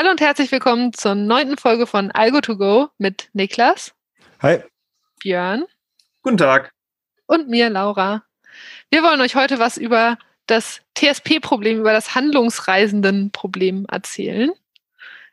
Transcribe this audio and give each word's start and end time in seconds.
Hallo 0.00 0.12
und 0.12 0.22
herzlich 0.22 0.50
willkommen 0.50 0.94
zur 0.94 1.14
neunten 1.14 1.58
Folge 1.58 1.86
von 1.86 2.10
Algo 2.10 2.40
to 2.40 2.56
Go 2.56 2.88
mit 2.96 3.28
Niklas. 3.34 3.92
Hi. 4.40 4.60
Björn. 5.22 5.66
Guten 6.22 6.38
Tag. 6.38 6.72
Und 7.26 7.50
mir, 7.50 7.68
Laura. 7.68 8.22
Wir 8.88 9.02
wollen 9.02 9.20
euch 9.20 9.36
heute 9.36 9.58
was 9.58 9.76
über 9.76 10.16
das 10.46 10.80
TSP-Problem, 10.96 11.80
über 11.80 11.92
das 11.92 12.14
Handlungsreisenden-Problem 12.14 13.84
erzählen. 13.90 14.52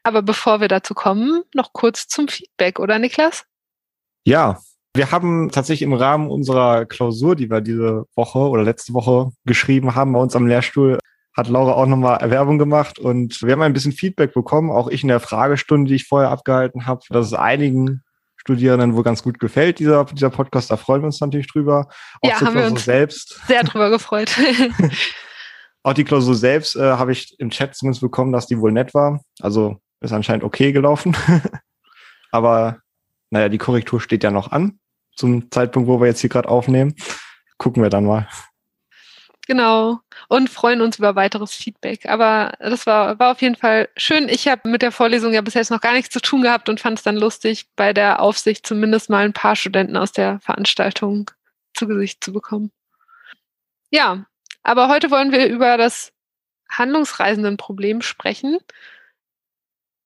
Aber 0.04 0.22
bevor 0.22 0.60
wir 0.60 0.68
dazu 0.68 0.94
kommen, 0.94 1.44
noch 1.54 1.72
kurz 1.72 2.10
zum 2.10 2.28
Feedback, 2.28 2.82
oder 2.82 3.00
Niklas? 3.00 3.46
Ja, 4.26 4.60
wir 4.94 5.12
haben 5.12 5.50
tatsächlich 5.50 5.84
im 5.84 5.94
Rahmen 5.94 6.30
unserer 6.30 6.86
Klausur, 6.86 7.38
die 7.38 7.50
wir 7.50 7.62
diese 7.62 8.04
Woche 8.16 8.40
oder 8.40 8.64
letzte 8.64 8.94
Woche 8.94 9.32
geschrieben 9.46 9.96
haben, 9.96 10.12
bei 10.12 10.20
uns 10.20 10.36
am 10.36 10.46
Lehrstuhl, 10.46 11.00
hat 11.38 11.48
Laura 11.48 11.74
auch 11.74 11.86
nochmal 11.86 12.18
Erwerbung 12.18 12.58
gemacht 12.58 12.98
und 12.98 13.44
wir 13.44 13.52
haben 13.52 13.62
ein 13.62 13.74
bisschen 13.74 13.92
Feedback 13.92 14.34
bekommen, 14.34 14.72
auch 14.72 14.88
ich 14.88 15.04
in 15.04 15.10
der 15.10 15.20
Fragestunde, 15.20 15.88
die 15.88 15.96
ich 15.96 16.08
vorher 16.08 16.32
abgehalten 16.32 16.88
habe, 16.88 17.02
dass 17.10 17.28
es 17.28 17.34
einigen 17.34 18.04
Studierenden 18.38 18.96
wohl 18.96 19.04
ganz 19.04 19.22
gut 19.22 19.40
gefällt, 19.40 19.78
dieser, 19.78 20.06
dieser 20.06 20.32
Podcast. 20.32 20.72
Da 20.72 20.78
freuen 20.78 21.02
wir 21.02 21.08
uns 21.08 21.22
natürlich 21.22 21.48
drüber. 21.48 21.90
Auch 22.22 22.30
ja, 22.30 22.42
haben 22.42 22.56
wir 22.56 22.66
uns 22.66 22.86
selbst. 22.86 23.40
sehr 23.48 23.64
drüber 23.64 23.92
gefreut. 23.92 24.36
auch 25.84 25.94
die 25.94 26.06
Klausur 26.06 26.34
selbst 26.34 26.76
äh, 26.76 26.82
habe 26.82 27.12
ich 27.12 27.40
im 27.40 27.52
Chat 27.52 27.76
zumindest 27.76 28.02
bekommen, 28.02 28.32
dass 28.32 28.48
die 28.48 28.60
wohl 28.60 28.72
nett 28.72 28.94
war. 28.94 29.22
Also 29.40 29.78
ist 30.00 30.14
anscheinend 30.14 30.44
okay 30.44 30.72
gelaufen. 30.72 31.16
Aber 32.32 32.80
naja, 33.30 33.50
die 33.50 33.58
Korrektur 33.58 34.02
steht 34.02 34.24
ja 34.24 34.32
noch 34.32 34.52
an 34.52 34.80
zum 35.16 35.52
Zeitpunkt, 35.52 35.88
wo 35.88 36.00
wir 36.00 36.08
jetzt 36.08 36.22
hier 36.22 36.30
gerade 36.30 36.50
aufnehmen. 36.50 36.96
Gucken 37.58 37.84
wir 37.84 37.90
dann 37.90 38.06
mal. 38.06 38.28
Genau. 39.48 40.00
Und 40.28 40.50
freuen 40.50 40.82
uns 40.82 40.98
über 40.98 41.16
weiteres 41.16 41.54
Feedback. 41.54 42.08
Aber 42.08 42.54
das 42.60 42.86
war, 42.86 43.20
war 43.20 43.32
auf 43.32 43.42
jeden 43.42 43.56
Fall 43.56 43.90
schön. 43.98 44.30
Ich 44.30 44.48
habe 44.48 44.68
mit 44.70 44.82
der 44.82 44.92
Vorlesung 44.92 45.34
ja 45.34 45.42
bis 45.42 45.54
jetzt 45.54 45.72
noch 45.72 45.82
gar 45.82 45.94
nichts 45.94 46.10
zu 46.10 46.20
tun 46.20 46.42
gehabt 46.42 46.70
und 46.70 46.80
fand 46.80 46.98
es 47.00 47.04
dann 47.04 47.18
lustig, 47.18 47.68
bei 47.76 47.94
der 47.94 48.22
Aufsicht 48.22 48.66
zumindest 48.66 49.10
mal 49.10 49.26
ein 49.26 49.34
paar 49.34 49.56
Studenten 49.56 49.98
aus 49.98 50.12
der 50.12 50.40
Veranstaltung 50.42 51.32
zu 51.74 51.88
Gesicht 51.88 52.24
zu 52.24 52.34
bekommen. 52.34 52.72
Ja, 53.90 54.26
aber 54.64 54.90
heute 54.90 55.12
wollen 55.12 55.32
wir 55.32 55.48
über 55.48 55.78
das 55.78 56.12
Handlungsreisendenproblem 56.70 58.02
sprechen. 58.02 58.58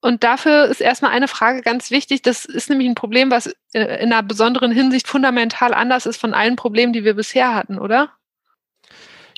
Und 0.02 0.24
dafür 0.24 0.66
ist 0.66 0.82
erstmal 0.82 1.12
eine 1.12 1.28
Frage 1.28 1.62
ganz 1.62 1.92
wichtig. 1.92 2.24
Das 2.24 2.46
ist 2.46 2.70
nämlich 2.70 2.90
ein 2.90 2.96
Problem, 2.96 3.30
was 3.30 3.54
in 3.72 3.84
einer 3.84 4.24
besonderen 4.24 4.72
Hinsicht 4.72 5.08
fundamental 5.08 5.74
anders 5.74 6.08
ist 6.08 6.18
von 6.18 6.34
allen 6.34 6.56
Problemen, 6.56 6.92
die 6.92 7.04
wir 7.04 7.14
bisher 7.14 7.54
hatten, 7.54 7.78
oder? 7.78 8.12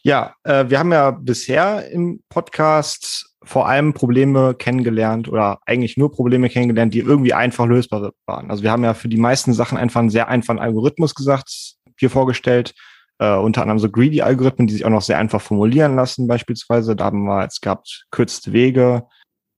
Ja, 0.06 0.36
äh, 0.44 0.66
wir 0.68 0.80
haben 0.80 0.92
ja 0.92 1.12
bisher 1.12 1.90
im 1.90 2.22
Podcast 2.28 3.34
vor 3.42 3.68
allem 3.68 3.94
Probleme 3.94 4.54
kennengelernt 4.54 5.30
oder 5.30 5.60
eigentlich 5.66 5.96
nur 5.96 6.12
Probleme 6.12 6.50
kennengelernt, 6.50 6.94
die 6.94 7.00
irgendwie 7.00 7.34
einfach 7.34 7.66
lösbar 7.66 8.12
waren. 8.26 8.52
Also 8.52 8.64
wir 8.64 8.72
haben 8.72 8.84
ja 8.84 8.94
für 8.94 9.08
die 9.08 9.18
meisten 9.18 9.54
Sachen 9.54 9.78
einfach 9.78 10.02
einen 10.02 10.10
sehr 10.10 10.28
einfachen 10.28 10.60
Algorithmus 10.60 11.16
gesagt, 11.16 11.76
hier 11.98 12.10
vorgestellt. 12.10 12.74
Äh, 13.18 13.36
unter 13.36 13.62
anderem 13.62 13.80
so 13.80 13.90
Greedy-Algorithmen, 13.90 14.68
die 14.68 14.74
sich 14.74 14.86
auch 14.86 14.90
noch 14.90 15.02
sehr 15.02 15.20
einfach 15.20 15.42
formulieren 15.42 15.96
lassen, 15.96 16.28
beispielsweise. 16.28 16.98
Da 16.98 17.06
haben 17.06 17.24
wir 17.24 17.44
jetzt 17.44 17.62
gehabt 17.62 18.06
kürzte 18.12 18.52
Wege, 18.52 19.04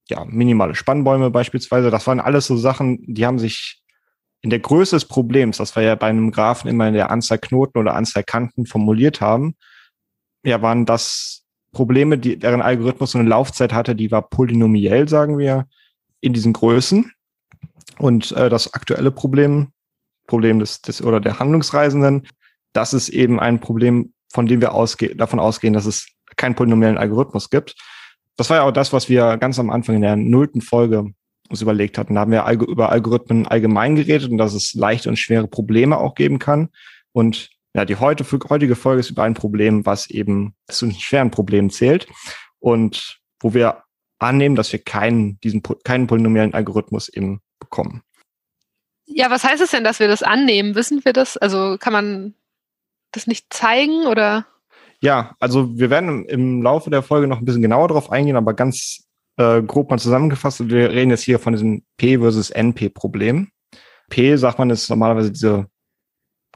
ja, 0.10 0.26
minimale 0.26 0.76
Spannbäume 0.76 1.32
beispielsweise. 1.32 1.90
Das 1.90 2.06
waren 2.06 2.20
alles 2.20 2.46
so 2.46 2.56
Sachen, 2.56 3.00
die 3.08 3.26
haben 3.26 3.40
sich 3.40 3.82
in 4.42 4.52
der 4.52 4.60
Größe 4.60 4.96
des 4.96 5.06
Problems, 5.06 5.58
das 5.58 5.76
wir 5.76 5.82
ja 5.82 5.96
bei 5.96 6.08
einem 6.08 6.32
Graphen 6.32 6.70
immer 6.70 6.88
in 6.88 6.94
der 6.94 7.10
Anzahl 7.10 7.40
Knoten 7.40 7.80
oder 7.80 7.96
Anzahl 7.96 8.24
Kanten 8.24 8.68
formuliert 8.68 9.22
haben, 9.22 9.56
ja, 10.46 10.62
waren 10.62 10.86
das 10.86 11.44
Probleme, 11.72 12.18
die, 12.18 12.38
deren 12.40 12.62
Algorithmus 12.62 13.12
so 13.12 13.18
eine 13.18 13.28
Laufzeit 13.28 13.74
hatte, 13.74 13.96
die 13.96 14.12
war 14.12 14.30
polynomiell, 14.30 15.10
sagen 15.10 15.38
wir, 15.38 15.68
in 16.22 16.34
diesen 16.34 16.54
Größen. 16.54 17.12
Und 17.98 18.32
äh, 18.32 18.50
das 18.50 18.74
aktuelle 18.74 19.12
Problem, 19.12 19.70
Problem 20.28 20.60
des, 20.60 20.82
des 20.82 21.02
oder 21.02 21.20
der 21.20 21.40
Handlungsreisenden, 21.40 22.28
das 22.74 22.94
ist 22.94 23.10
eben 23.10 23.40
ein 23.40 23.60
Problem, 23.60 24.14
von 24.32 24.48
dem 24.48 24.62
wir 24.62 24.74
ausge 24.74 25.16
davon 25.16 25.40
ausgehen, 25.40 25.74
dass 25.74 25.86
es 25.86 26.08
keinen 26.36 26.56
polynomiellen 26.56 26.98
Algorithmus 26.98 27.50
gibt. 27.50 27.76
Das 28.38 28.50
war 28.50 28.58
ja 28.58 28.64
auch 28.64 28.72
das, 28.72 28.92
was 28.92 29.10
wir 29.10 29.38
ganz 29.38 29.60
am 29.60 29.70
Anfang 29.70 29.96
in 29.96 30.02
der 30.02 30.16
nullten 30.16 30.62
Folge 30.62 31.12
uns 31.50 31.62
überlegt 31.62 31.98
hatten. 31.98 32.16
Da 32.16 32.22
haben 32.22 32.32
wir 32.32 32.50
über 32.68 32.90
Algorithmen 32.90 33.48
allgemein 33.48 33.96
geredet 33.96 34.30
und 34.30 34.38
dass 34.38 34.54
es 34.54 34.74
leichte 34.74 35.10
und 35.10 35.18
schwere 35.18 35.48
Probleme 35.48 35.98
auch 35.98 36.16
geben 36.16 36.40
kann. 36.40 36.70
Und 37.14 37.50
ja, 37.76 37.84
die 37.84 37.98
heute, 37.98 38.26
heutige 38.50 38.76
Folge 38.78 39.02
ist 39.02 39.10
über 39.10 39.24
ein 39.24 39.34
Problem, 39.34 39.86
was 39.86 40.10
eben 40.10 40.56
zu 40.68 40.90
schweren 40.92 41.30
Problemen 41.30 41.70
zählt 41.70 42.08
und 42.60 43.20
wo 43.42 43.54
wir 43.54 43.84
annehmen, 44.18 44.56
dass 44.56 44.72
wir 44.72 44.80
keinen, 44.80 45.38
diesen, 45.42 45.62
keinen 45.84 46.08
polynomialen 46.08 46.54
Algorithmus 46.54 47.10
eben 47.10 47.42
bekommen. 47.60 48.02
Ja, 49.06 49.30
was 49.30 49.44
heißt 49.44 49.62
es 49.62 49.72
denn, 49.72 49.84
dass 49.84 50.00
wir 50.00 50.08
das 50.08 50.24
annehmen? 50.24 50.76
Wissen 50.76 51.04
wir 51.04 51.12
das? 51.12 51.36
Also 51.36 51.76
kann 51.78 51.92
man 51.92 52.34
das 53.12 53.28
nicht 53.28 53.54
zeigen 53.54 54.06
oder? 54.06 54.48
Ja, 55.02 55.36
also 55.42 55.78
wir 55.78 55.90
werden 55.90 56.26
im 56.30 56.62
Laufe 56.62 56.90
der 56.90 57.04
Folge 57.04 57.28
noch 57.28 57.40
ein 57.40 57.46
bisschen 57.46 57.62
genauer 57.62 57.90
darauf 57.90 58.10
eingehen, 58.10 58.38
aber 58.38 58.54
ganz 58.54 59.06
äh, 59.36 59.62
grob 59.62 59.90
mal 59.90 60.00
zusammengefasst, 60.00 60.70
wir 60.70 60.92
reden 60.92 61.12
jetzt 61.12 61.24
hier 61.24 61.40
von 61.40 61.52
diesem 61.52 61.84
P 61.98 62.20
versus 62.20 62.52
NP-Problem. 62.52 63.50
P, 64.10 64.38
sagt 64.38 64.60
man, 64.60 64.70
ist 64.70 64.90
normalerweise 64.90 65.34
diese 65.34 65.68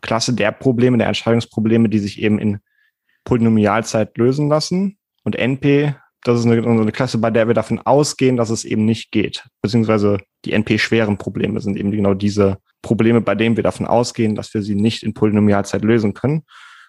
Klasse 0.02 0.34
der 0.34 0.52
Probleme, 0.52 0.98
der 0.98 1.08
Entscheidungsprobleme, 1.08 1.90
die 1.90 2.00
sich 2.00 2.22
eben 2.22 2.40
in 2.40 2.60
Polynomialzeit 3.24 4.18
lösen 4.18 4.50
lassen. 4.50 4.98
Und 5.24 5.36
NP, 5.36 5.96
das 6.24 6.40
ist 6.40 6.46
eine, 6.46 6.66
eine 6.66 6.92
Klasse, 6.92 7.18
bei 7.18 7.32
der 7.32 7.48
wir 7.48 7.54
davon 7.54 7.80
ausgehen, 7.80 8.38
dass 8.38 8.50
es 8.50 8.66
eben 8.66 8.86
nicht 8.86 9.12
geht. 9.12 9.46
Beziehungsweise 9.62 10.18
die 10.46 10.54
NP-schweren 10.54 11.18
Probleme 11.18 11.60
sind 11.60 11.78
eben 11.78 11.92
genau 11.92 12.14
diese 12.14 12.58
Probleme, 12.82 13.22
bei 13.22 13.36
denen 13.36 13.56
wir 13.56 13.64
davon 13.64 13.86
ausgehen, 13.86 14.36
dass 14.36 14.54
wir 14.54 14.62
sie 14.62 14.76
nicht 14.76 15.04
in 15.04 15.14
Polynomialzeit 15.14 15.84
lösen 15.84 16.14
können. 16.14 16.44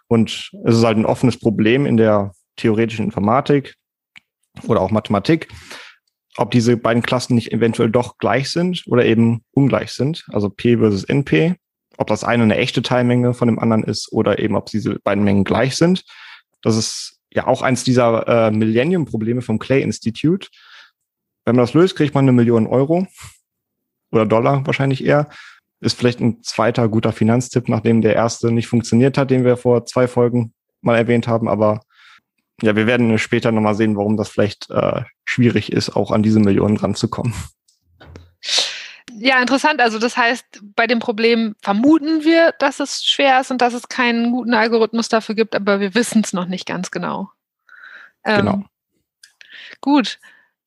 Und 0.08 0.50
es 0.64 0.78
ist 0.78 0.84
halt 0.84 0.98
ein 0.98 1.06
offenes 1.06 1.38
Problem 1.38 1.86
in 1.86 1.96
der 1.96 2.32
theoretischen 2.56 3.04
Informatik 3.04 3.74
oder 4.66 4.80
auch 4.80 4.90
Mathematik, 4.90 5.48
ob 6.36 6.50
diese 6.50 6.76
beiden 6.76 7.02
Klassen 7.02 7.34
nicht 7.34 7.52
eventuell 7.52 7.90
doch 7.90 8.18
gleich 8.18 8.50
sind 8.50 8.82
oder 8.86 9.04
eben 9.04 9.42
ungleich 9.52 9.92
sind. 9.92 10.24
Also 10.32 10.48
P 10.50 10.76
versus 10.78 11.04
NP 11.04 11.56
ob 12.00 12.06
das 12.06 12.24
eine 12.24 12.44
eine 12.44 12.56
echte 12.56 12.80
Teilmenge 12.80 13.34
von 13.34 13.46
dem 13.46 13.58
anderen 13.58 13.84
ist 13.84 14.10
oder 14.10 14.38
eben 14.38 14.56
ob 14.56 14.66
diese 14.66 14.98
beiden 15.00 15.22
Mengen 15.22 15.44
gleich 15.44 15.76
sind. 15.76 16.04
Das 16.62 16.76
ist 16.76 17.20
ja 17.30 17.46
auch 17.46 17.60
eins 17.60 17.84
dieser 17.84 18.26
äh, 18.26 18.50
Millennium-Probleme 18.50 19.42
vom 19.42 19.58
Clay 19.58 19.82
Institute. 19.82 20.48
Wenn 21.44 21.56
man 21.56 21.62
das 21.62 21.74
löst, 21.74 21.96
kriegt 21.96 22.14
man 22.14 22.24
eine 22.24 22.32
Million 22.32 22.66
Euro 22.66 23.06
oder 24.12 24.24
Dollar 24.24 24.66
wahrscheinlich 24.66 25.04
eher. 25.04 25.28
Ist 25.80 25.98
vielleicht 25.98 26.20
ein 26.20 26.42
zweiter 26.42 26.88
guter 26.88 27.12
Finanztipp, 27.12 27.68
nachdem 27.68 28.00
der 28.00 28.14
erste 28.14 28.50
nicht 28.50 28.66
funktioniert 28.66 29.18
hat, 29.18 29.30
den 29.30 29.44
wir 29.44 29.58
vor 29.58 29.84
zwei 29.84 30.08
Folgen 30.08 30.54
mal 30.80 30.96
erwähnt 30.96 31.28
haben. 31.28 31.48
Aber 31.48 31.82
ja, 32.62 32.76
wir 32.76 32.86
werden 32.86 33.18
später 33.18 33.52
nochmal 33.52 33.74
sehen, 33.74 33.96
warum 33.96 34.16
das 34.16 34.30
vielleicht 34.30 34.70
äh, 34.70 35.02
schwierig 35.26 35.70
ist, 35.70 35.96
auch 35.96 36.12
an 36.12 36.22
diese 36.22 36.40
Millionen 36.40 36.78
ranzukommen. 36.78 37.34
Ja, 39.22 39.38
interessant. 39.38 39.80
Also 39.82 39.98
das 39.98 40.16
heißt, 40.16 40.62
bei 40.74 40.86
dem 40.86 40.98
Problem 40.98 41.54
vermuten 41.60 42.24
wir, 42.24 42.54
dass 42.58 42.80
es 42.80 43.04
schwer 43.04 43.38
ist 43.42 43.50
und 43.50 43.60
dass 43.60 43.74
es 43.74 43.88
keinen 43.88 44.32
guten 44.32 44.54
Algorithmus 44.54 45.10
dafür 45.10 45.34
gibt, 45.34 45.54
aber 45.54 45.78
wir 45.78 45.94
wissen 45.94 46.22
es 46.24 46.32
noch 46.32 46.46
nicht 46.46 46.64
ganz 46.64 46.90
genau. 46.90 47.30
Ähm, 48.24 48.38
genau. 48.38 48.64
Gut. 49.82 50.18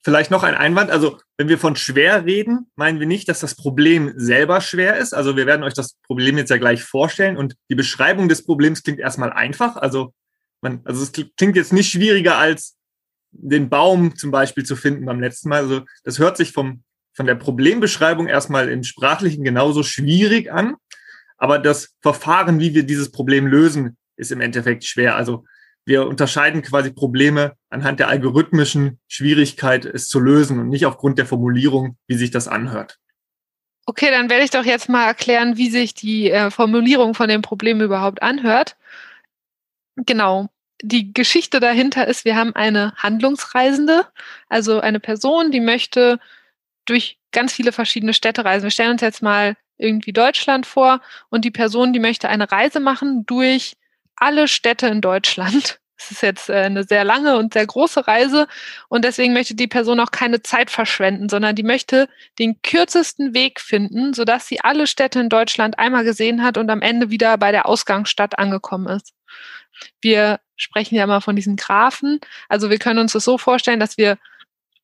Vielleicht 0.04 0.30
noch 0.30 0.44
ein 0.44 0.54
Einwand. 0.54 0.92
Also 0.92 1.20
wenn 1.36 1.50
wir 1.50 1.58
von 1.58 1.76
schwer 1.76 2.26
reden, 2.26 2.70
meinen 2.76 3.00
wir 3.00 3.08
nicht, 3.08 3.28
dass 3.28 3.40
das 3.40 3.56
Problem 3.56 4.14
selber 4.18 4.62
schwer 4.62 4.98
ist. 4.98 5.14
Also 5.14 5.36
wir 5.36 5.48
werden 5.48 5.64
euch 5.64 5.74
das 5.74 5.96
Problem 6.04 6.38
jetzt 6.38 6.52
ja 6.52 6.58
gleich 6.58 6.84
vorstellen 6.84 7.38
und 7.38 7.56
die 7.72 7.76
Beschreibung 7.76 8.30
des 8.30 8.46
Problems 8.46 8.84
klingt 8.84 9.00
erstmal 9.00 9.34
einfach. 9.34 9.78
Also 9.78 10.14
man, 10.62 10.82
also 10.86 11.02
es 11.02 11.12
klingt 11.12 11.56
jetzt 11.56 11.74
nicht 11.74 11.90
schwieriger 11.90 12.38
als 12.38 12.78
den 13.32 13.70
Baum 13.70 14.16
zum 14.16 14.30
Beispiel 14.30 14.64
zu 14.64 14.76
finden 14.76 15.06
beim 15.06 15.20
letzten 15.20 15.50
Mal. 15.50 15.62
Also 15.62 15.82
das 16.04 16.20
hört 16.20 16.38
sich 16.38 16.52
vom 16.52 16.84
von 17.14 17.26
der 17.26 17.36
Problembeschreibung 17.36 18.28
erstmal 18.28 18.70
im 18.70 18.84
Sprachlichen 18.84 19.44
genauso 19.44 19.84
schwierig 19.84 20.52
an. 20.52 20.76
Aber 21.38 21.60
das 21.60 21.96
Verfahren, 22.02 22.60
wie 22.60 22.74
wir 22.74 22.84
dieses 22.84 23.12
Problem 23.12 23.48
lösen, 23.48 23.98
ist 24.16 24.32
im 24.32 24.42
Endeffekt 24.42 24.86
schwer. 24.86 25.16
Also 25.16 25.46
wir 25.86 26.08
unterscheiden 26.08 26.62
quasi 26.62 26.92
Probleme 26.92 27.56
anhand 27.70 28.00
der 28.00 28.08
algorithmischen 28.08 29.00
Schwierigkeit, 29.08 29.86
es 29.86 30.08
zu 30.08 30.20
lösen 30.20 30.60
und 30.60 30.70
nicht 30.70 30.86
aufgrund 30.86 31.18
der 31.18 31.26
Formulierung, 31.26 31.98
wie 32.08 32.16
sich 32.16 32.32
das 32.32 32.48
anhört. 32.48 33.00
Okay, 33.86 34.10
dann 34.12 34.30
werde 34.30 34.46
ich 34.46 34.52
doch 34.52 34.64
jetzt 34.64 34.88
mal 34.88 35.06
erklären, 35.06 35.58
wie 35.58 35.70
sich 35.70 35.94
die 35.94 36.32
äh, 36.32 36.50
Formulierung 36.52 37.14
von 37.14 37.28
dem 37.28 37.42
Problem 37.42 37.82
überhaupt 37.82 38.22
anhört. 38.22 38.78
Genau. 39.98 40.50
Die 40.82 41.14
Geschichte 41.14 41.60
dahinter 41.60 42.08
ist, 42.08 42.24
wir 42.24 42.36
haben 42.36 42.56
eine 42.56 42.94
Handlungsreisende, 42.96 44.06
also 44.48 44.80
eine 44.80 45.00
Person, 45.00 45.52
die 45.52 45.60
möchte 45.60 46.20
durch 46.86 47.18
ganz 47.32 47.54
viele 47.54 47.72
verschiedene 47.72 48.14
Städte 48.14 48.46
reisen. 48.46 48.64
Wir 48.64 48.72
stellen 48.72 48.92
uns 48.92 49.02
jetzt 49.02 49.22
mal 49.22 49.56
irgendwie 49.78 50.14
Deutschland 50.14 50.66
vor 50.66 51.02
und 51.30 51.46
die 51.46 51.52
Person, 51.52 51.94
die 51.94 52.00
möchte 52.00 52.30
eine 52.30 52.52
Reise 52.52 52.80
machen 52.80 53.26
durch 53.26 53.76
alle 54.16 54.48
Städte 54.48 54.88
in 54.88 55.02
Deutschland. 55.02 55.80
es 55.98 56.12
ist 56.12 56.22
jetzt 56.22 56.50
äh, 56.50 56.54
eine 56.54 56.84
sehr 56.84 57.04
lange 57.04 57.38
und 57.38 57.54
sehr 57.54 57.66
große 57.66 58.08
Reise 58.08 58.48
und 58.90 59.06
deswegen 59.06 59.34
möchte 59.34 59.56
die 59.56 59.68
Person 59.68 60.00
auch 60.00 60.12
keine 60.12 60.42
Zeit 60.42 60.70
verschwenden, 60.70 61.30
sondern 61.30 61.56
die 61.56 61.64
möchte 61.64 62.08
den 62.40 62.62
kürzesten 62.62 63.34
Weg 63.34 63.60
finden, 63.60 64.14
sodass 64.14 64.48
sie 64.48 64.62
alle 64.62 64.88
Städte 64.88 65.20
in 65.20 65.30
Deutschland 65.30 65.80
einmal 65.80 66.04
gesehen 66.04 66.44
hat 66.44 66.58
und 66.58 66.70
am 66.70 66.82
Ende 66.82 67.10
wieder 67.10 67.38
bei 67.38 67.52
der 67.52 67.68
Ausgangsstadt 67.68 68.38
angekommen 68.38 68.88
ist. 68.88 69.14
Wir 70.02 70.40
sprechen 70.56 70.96
ja 70.96 71.04
immer 71.04 71.22
von 71.22 71.36
diesen 71.36 71.56
Graphen. 71.56 72.20
Also 72.48 72.70
wir 72.70 72.78
können 72.78 73.00
uns 73.00 73.14
das 73.14 73.24
so 73.24 73.38
vorstellen, 73.38 73.80
dass 73.80 73.98
wir 73.98 74.18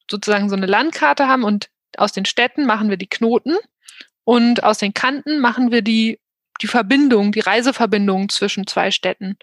sozusagen 0.09 0.49
so 0.49 0.55
eine 0.55 0.65
Landkarte 0.65 1.27
haben 1.27 1.43
und 1.43 1.69
aus 1.97 2.11
den 2.11 2.25
Städten 2.25 2.65
machen 2.65 2.89
wir 2.89 2.97
die 2.97 3.07
Knoten 3.07 3.55
und 4.23 4.63
aus 4.63 4.77
den 4.77 4.93
Kanten 4.93 5.39
machen 5.39 5.71
wir 5.71 5.81
die, 5.81 6.19
die 6.61 6.67
Verbindung, 6.67 7.31
die 7.31 7.39
Reiseverbindung 7.39 8.29
zwischen 8.29 8.67
zwei 8.67 8.91
Städten. 8.91 9.37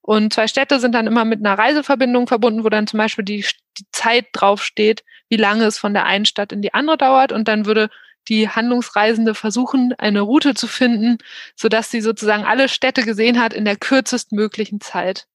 Und 0.00 0.32
zwei 0.32 0.48
Städte 0.48 0.80
sind 0.80 0.92
dann 0.92 1.06
immer 1.06 1.24
mit 1.24 1.38
einer 1.38 1.56
Reiseverbindung 1.56 2.26
verbunden, 2.26 2.64
wo 2.64 2.68
dann 2.68 2.86
zum 2.86 2.98
Beispiel 2.98 3.24
die, 3.24 3.44
die 3.78 3.86
Zeit 3.92 4.26
draufsteht, 4.32 5.04
wie 5.28 5.36
lange 5.36 5.64
es 5.64 5.78
von 5.78 5.94
der 5.94 6.06
einen 6.06 6.24
Stadt 6.24 6.52
in 6.52 6.60
die 6.60 6.74
andere 6.74 6.98
dauert. 6.98 7.30
Und 7.30 7.46
dann 7.46 7.66
würde 7.66 7.88
die 8.28 8.48
Handlungsreisende 8.48 9.34
versuchen, 9.34 9.94
eine 9.98 10.20
Route 10.20 10.54
zu 10.54 10.66
finden, 10.66 11.18
sodass 11.56 11.90
sie 11.90 12.00
sozusagen 12.00 12.44
alle 12.44 12.68
Städte 12.68 13.02
gesehen 13.02 13.40
hat 13.40 13.52
in 13.52 13.64
der 13.64 13.76
kürzestmöglichen 13.76 14.80
Zeit. 14.80 15.26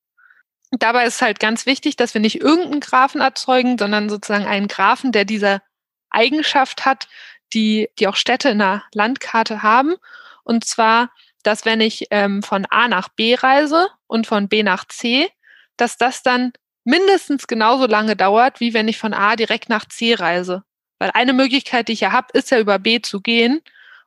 Dabei 0.71 1.05
ist 1.05 1.21
halt 1.21 1.39
ganz 1.39 1.65
wichtig, 1.65 1.95
dass 1.95 2.13
wir 2.13 2.21
nicht 2.21 2.41
irgendeinen 2.41 2.81
Graphen 2.81 3.21
erzeugen, 3.21 3.77
sondern 3.77 4.09
sozusagen 4.09 4.45
einen 4.45 4.67
Graphen, 4.67 5.13
der 5.13 5.23
diese 5.23 5.61
Eigenschaft 6.17 6.85
hat, 6.85 7.07
die, 7.53 7.89
die 7.99 8.07
auch 8.07 8.15
Städte 8.15 8.49
in 8.49 8.59
der 8.59 8.83
Landkarte 8.93 9.63
haben. 9.63 9.95
Und 10.43 10.65
zwar 10.65 11.09
dass 11.47 11.63
wenn 11.63 11.79
ich 11.79 12.07
ähm, 12.11 12.43
von 12.43 12.65
A 12.69 12.89
nach 12.89 13.07
B 13.07 13.33
reise 13.33 13.87
und 14.05 14.27
von 14.27 14.49
B 14.49 14.63
nach 14.63 14.85
C, 14.85 15.29
dass 15.77 15.97
das 15.97 16.21
dann 16.21 16.51
mindestens 16.83 17.47
genauso 17.47 17.87
lange 17.87 18.17
dauert, 18.17 18.59
wie 18.59 18.73
wenn 18.73 18.89
ich 18.89 18.97
von 18.97 19.13
A 19.13 19.37
direkt 19.37 19.69
nach 19.69 19.85
C 19.85 20.13
reise. 20.13 20.63
Weil 20.99 21.11
eine 21.13 21.31
Möglichkeit, 21.31 21.87
die 21.87 21.93
ich 21.93 22.01
ja 22.01 22.11
habe, 22.11 22.27
ist 22.33 22.51
ja 22.51 22.59
über 22.59 22.79
B 22.79 23.01
zu 23.01 23.21
gehen. 23.21 23.61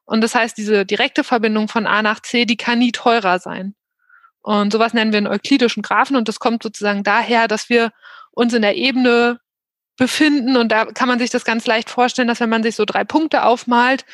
Und 0.04 0.20
das 0.20 0.34
heißt, 0.34 0.58
diese 0.58 0.84
direkte 0.84 1.24
Verbindung 1.24 1.68
von 1.68 1.86
A 1.86 2.02
nach 2.02 2.20
C, 2.20 2.44
die 2.44 2.58
kann 2.58 2.78
nie 2.78 2.92
teurer 2.92 3.38
sein. 3.38 3.74
Und 4.42 4.72
sowas 4.72 4.92
nennen 4.92 5.12
wir 5.12 5.18
einen 5.18 5.26
euklidischen 5.26 5.82
Graphen 5.82 6.16
und 6.16 6.28
das 6.28 6.40
kommt 6.40 6.62
sozusagen 6.62 7.04
daher, 7.04 7.48
dass 7.48 7.70
wir 7.70 7.90
uns 8.32 8.52
in 8.52 8.62
der 8.62 8.76
Ebene 8.76 9.40
befinden 10.00 10.56
und 10.56 10.72
da 10.72 10.86
kann 10.86 11.08
man 11.08 11.18
sich 11.18 11.28
das 11.28 11.44
ganz 11.44 11.66
leicht 11.66 11.90
vorstellen, 11.90 12.26
dass 12.26 12.40
wenn 12.40 12.48
man 12.48 12.62
sich 12.62 12.74
so 12.74 12.86
drei 12.86 13.04
Punkte 13.04 13.44
aufmalt 13.44 14.06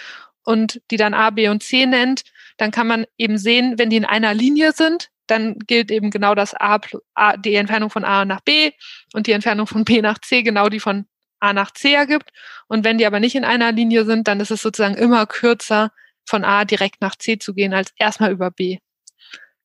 und 0.42 0.82
die 0.90 0.96
dann 0.96 1.14
A, 1.14 1.30
B 1.30 1.48
und 1.48 1.62
C 1.62 1.86
nennt, 1.86 2.24
dann 2.56 2.72
kann 2.72 2.88
man 2.88 3.06
eben 3.18 3.38
sehen, 3.38 3.78
wenn 3.78 3.88
die 3.88 3.96
in 3.96 4.04
einer 4.04 4.34
Linie 4.34 4.72
sind, 4.72 5.10
dann 5.28 5.56
gilt 5.60 5.92
eben 5.92 6.10
genau 6.10 6.34
das 6.34 6.54
A, 6.54 6.80
A, 7.14 7.36
die 7.36 7.54
Entfernung 7.54 7.90
von 7.90 8.04
A 8.04 8.24
nach 8.24 8.40
B 8.40 8.72
und 9.14 9.28
die 9.28 9.32
Entfernung 9.32 9.68
von 9.68 9.84
B 9.84 10.02
nach 10.02 10.18
C 10.18 10.42
genau 10.42 10.68
die 10.68 10.80
von 10.80 11.06
A 11.38 11.52
nach 11.52 11.70
C 11.70 11.92
ergibt. 11.92 12.30
Und 12.66 12.84
wenn 12.84 12.98
die 12.98 13.06
aber 13.06 13.20
nicht 13.20 13.36
in 13.36 13.44
einer 13.44 13.70
Linie 13.70 14.04
sind, 14.04 14.26
dann 14.26 14.40
ist 14.40 14.50
es 14.50 14.62
sozusagen 14.62 14.96
immer 14.96 15.24
kürzer, 15.26 15.92
von 16.28 16.44
A 16.44 16.64
direkt 16.64 17.00
nach 17.00 17.14
C 17.14 17.38
zu 17.38 17.54
gehen, 17.54 17.72
als 17.72 17.92
erstmal 17.96 18.32
über 18.32 18.50
B. 18.50 18.78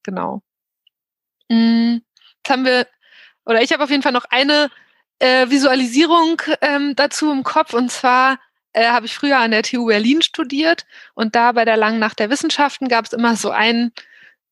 Genau. 0.03 0.43
Hm, 1.49 2.03
jetzt 2.37 2.49
haben 2.51 2.65
wir, 2.65 2.85
oder 3.45 3.63
ich 3.63 3.73
habe 3.73 3.83
auf 3.83 3.89
jeden 3.89 4.03
Fall 4.03 4.11
noch 4.11 4.25
eine 4.29 4.69
äh, 5.21 5.49
Visualisierung 5.49 6.41
ähm, 6.61 6.95
dazu 6.95 7.31
im 7.31 7.43
Kopf, 7.43 7.73
und 7.73 7.91
zwar 7.91 8.39
äh, 8.73 8.87
habe 8.87 9.05
ich 9.05 9.15
früher 9.15 9.37
an 9.37 9.51
der 9.51 9.63
TU 9.63 9.85
Berlin 9.85 10.21
studiert 10.21 10.85
und 11.13 11.35
da 11.35 11.51
bei 11.51 11.65
der 11.65 11.77
Langen 11.77 11.99
Nacht 11.99 12.19
der 12.19 12.29
Wissenschaften 12.29 12.87
gab 12.87 13.05
es 13.05 13.13
immer 13.13 13.35
so 13.35 13.51
ein 13.51 13.91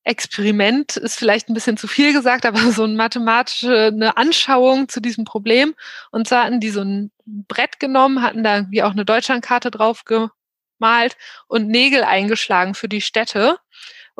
Experiment, 0.04 0.98
ist 0.98 1.18
vielleicht 1.18 1.50
ein 1.50 1.54
bisschen 1.54 1.78
zu 1.78 1.88
viel 1.88 2.14
gesagt, 2.14 2.46
aber 2.46 2.60
so 2.72 2.84
eine 2.84 2.94
mathematische 2.94 3.88
eine 3.88 4.18
Anschauung 4.18 4.90
zu 4.90 5.02
diesem 5.02 5.26
Problem. 5.26 5.76
Und 6.12 6.28
zwar 6.28 6.46
hatten 6.46 6.60
die 6.60 6.70
so 6.70 6.82
ein 6.82 7.12
Brett 7.26 7.80
genommen, 7.80 8.22
hatten 8.22 8.44
da 8.44 8.66
wie 8.70 8.84
auch 8.84 8.92
eine 8.92 9.06
Deutschlandkarte 9.06 9.72
drauf 9.72 10.04
gemalt 10.06 11.18
und 11.48 11.68
Nägel 11.68 12.04
eingeschlagen 12.04 12.76
für 12.76 12.88
die 12.88 13.02
Städte. 13.02 13.58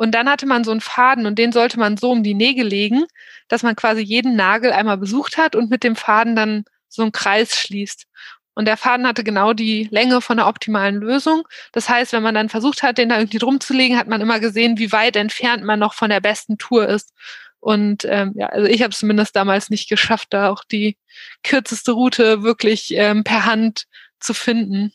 Und 0.00 0.12
dann 0.12 0.30
hatte 0.30 0.46
man 0.46 0.64
so 0.64 0.70
einen 0.70 0.80
Faden 0.80 1.26
und 1.26 1.38
den 1.38 1.52
sollte 1.52 1.78
man 1.78 1.98
so 1.98 2.10
um 2.10 2.22
die 2.22 2.32
Nägel 2.32 2.66
legen, 2.66 3.04
dass 3.48 3.62
man 3.62 3.76
quasi 3.76 4.00
jeden 4.00 4.34
Nagel 4.34 4.72
einmal 4.72 4.96
besucht 4.96 5.36
hat 5.36 5.54
und 5.54 5.68
mit 5.68 5.84
dem 5.84 5.94
Faden 5.94 6.34
dann 6.34 6.64
so 6.88 7.02
einen 7.02 7.12
Kreis 7.12 7.54
schließt. 7.54 8.06
Und 8.54 8.64
der 8.64 8.78
Faden 8.78 9.06
hatte 9.06 9.24
genau 9.24 9.52
die 9.52 9.88
Länge 9.90 10.22
von 10.22 10.38
der 10.38 10.46
optimalen 10.46 10.96
Lösung. 10.96 11.46
Das 11.72 11.90
heißt, 11.90 12.14
wenn 12.14 12.22
man 12.22 12.34
dann 12.34 12.48
versucht 12.48 12.82
hat, 12.82 12.96
den 12.96 13.10
da 13.10 13.18
irgendwie 13.18 13.36
drum 13.36 13.60
zu 13.60 13.74
legen, 13.74 13.98
hat 13.98 14.08
man 14.08 14.22
immer 14.22 14.40
gesehen, 14.40 14.78
wie 14.78 14.90
weit 14.90 15.16
entfernt 15.16 15.64
man 15.64 15.78
noch 15.78 15.92
von 15.92 16.08
der 16.08 16.20
besten 16.20 16.56
Tour 16.56 16.88
ist. 16.88 17.12
Und 17.58 18.06
ähm, 18.06 18.32
ja, 18.36 18.46
also 18.46 18.68
ich 18.68 18.80
habe 18.80 18.92
es 18.92 19.00
zumindest 19.00 19.36
damals 19.36 19.68
nicht 19.68 19.86
geschafft, 19.90 20.28
da 20.30 20.48
auch 20.48 20.64
die 20.64 20.96
kürzeste 21.44 21.92
Route 21.92 22.42
wirklich 22.42 22.94
ähm, 22.94 23.22
per 23.22 23.44
Hand 23.44 23.84
zu 24.18 24.32
finden. 24.32 24.94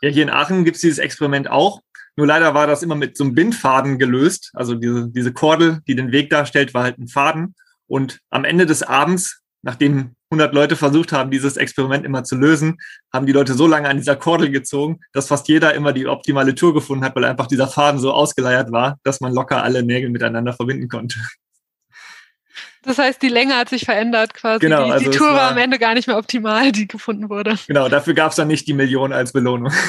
Ja, 0.00 0.08
hier 0.08 0.22
in 0.22 0.30
Aachen 0.30 0.64
gibt 0.64 0.76
es 0.76 0.80
dieses 0.80 0.98
Experiment 0.98 1.50
auch. 1.50 1.82
Nur 2.16 2.26
leider 2.26 2.54
war 2.54 2.66
das 2.66 2.82
immer 2.82 2.94
mit 2.94 3.16
so 3.16 3.24
einem 3.24 3.34
Bindfaden 3.34 3.98
gelöst. 3.98 4.50
Also 4.54 4.74
diese, 4.74 5.08
diese 5.08 5.32
Kordel, 5.32 5.80
die 5.86 5.96
den 5.96 6.12
Weg 6.12 6.30
darstellt, 6.30 6.74
war 6.74 6.84
halt 6.84 6.98
ein 6.98 7.08
Faden. 7.08 7.54
Und 7.86 8.20
am 8.30 8.44
Ende 8.44 8.66
des 8.66 8.82
Abends, 8.82 9.42
nachdem 9.62 10.14
100 10.30 10.54
Leute 10.54 10.76
versucht 10.76 11.12
haben, 11.12 11.30
dieses 11.30 11.56
Experiment 11.56 12.04
immer 12.04 12.24
zu 12.24 12.36
lösen, 12.36 12.78
haben 13.12 13.26
die 13.26 13.32
Leute 13.32 13.54
so 13.54 13.66
lange 13.66 13.88
an 13.88 13.96
dieser 13.96 14.16
Kordel 14.16 14.50
gezogen, 14.50 15.00
dass 15.12 15.28
fast 15.28 15.48
jeder 15.48 15.74
immer 15.74 15.92
die 15.92 16.06
optimale 16.06 16.54
Tour 16.54 16.74
gefunden 16.74 17.04
hat, 17.04 17.14
weil 17.16 17.24
einfach 17.24 17.46
dieser 17.46 17.68
Faden 17.68 18.00
so 18.00 18.12
ausgeleiert 18.12 18.72
war, 18.72 18.98
dass 19.04 19.20
man 19.20 19.32
locker 19.32 19.62
alle 19.62 19.82
Nägel 19.82 20.10
miteinander 20.10 20.52
verbinden 20.52 20.88
konnte. 20.88 21.18
Das 22.82 22.98
heißt, 22.98 23.22
die 23.22 23.28
Länge 23.28 23.54
hat 23.56 23.68
sich 23.68 23.84
verändert 23.84 24.34
quasi. 24.34 24.60
Genau, 24.60 24.84
die, 24.86 24.92
also 24.92 25.10
die 25.10 25.16
Tour 25.16 25.28
war, 25.28 25.36
war 25.36 25.50
am 25.52 25.58
Ende 25.58 25.78
gar 25.78 25.94
nicht 25.94 26.08
mehr 26.08 26.18
optimal, 26.18 26.72
die 26.72 26.88
gefunden 26.88 27.30
wurde. 27.30 27.56
Genau, 27.68 27.88
dafür 27.88 28.14
gab 28.14 28.30
es 28.30 28.36
dann 28.36 28.48
nicht 28.48 28.66
die 28.66 28.72
Million 28.72 29.12
als 29.12 29.32
Belohnung. 29.32 29.72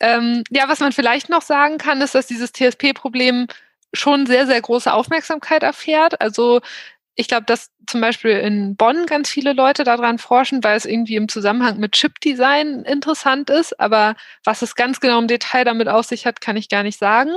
ähm, 0.00 0.44
ja, 0.50 0.68
was 0.68 0.80
man 0.80 0.92
vielleicht 0.92 1.28
noch 1.28 1.42
sagen 1.42 1.78
kann, 1.78 2.00
ist, 2.00 2.14
dass 2.14 2.26
dieses 2.26 2.52
TSP-Problem 2.52 3.46
schon 3.92 4.26
sehr, 4.26 4.46
sehr 4.46 4.60
große 4.60 4.92
Aufmerksamkeit 4.92 5.62
erfährt. 5.62 6.20
Also 6.20 6.60
ich 7.14 7.28
glaube, 7.28 7.46
dass 7.46 7.70
zum 7.86 8.00
Beispiel 8.02 8.32
in 8.32 8.76
Bonn 8.76 9.06
ganz 9.06 9.30
viele 9.30 9.54
Leute 9.54 9.84
daran 9.84 10.18
forschen, 10.18 10.62
weil 10.62 10.76
es 10.76 10.84
irgendwie 10.84 11.16
im 11.16 11.28
Zusammenhang 11.28 11.78
mit 11.78 11.92
Chip-Design 11.92 12.82
interessant 12.82 13.48
ist. 13.48 13.78
Aber 13.80 14.16
was 14.44 14.62
es 14.62 14.74
ganz 14.74 15.00
genau 15.00 15.18
im 15.18 15.28
Detail 15.28 15.64
damit 15.64 15.88
auf 15.88 16.04
sich 16.04 16.26
hat, 16.26 16.40
kann 16.40 16.56
ich 16.56 16.68
gar 16.68 16.82
nicht 16.82 16.98
sagen. 16.98 17.30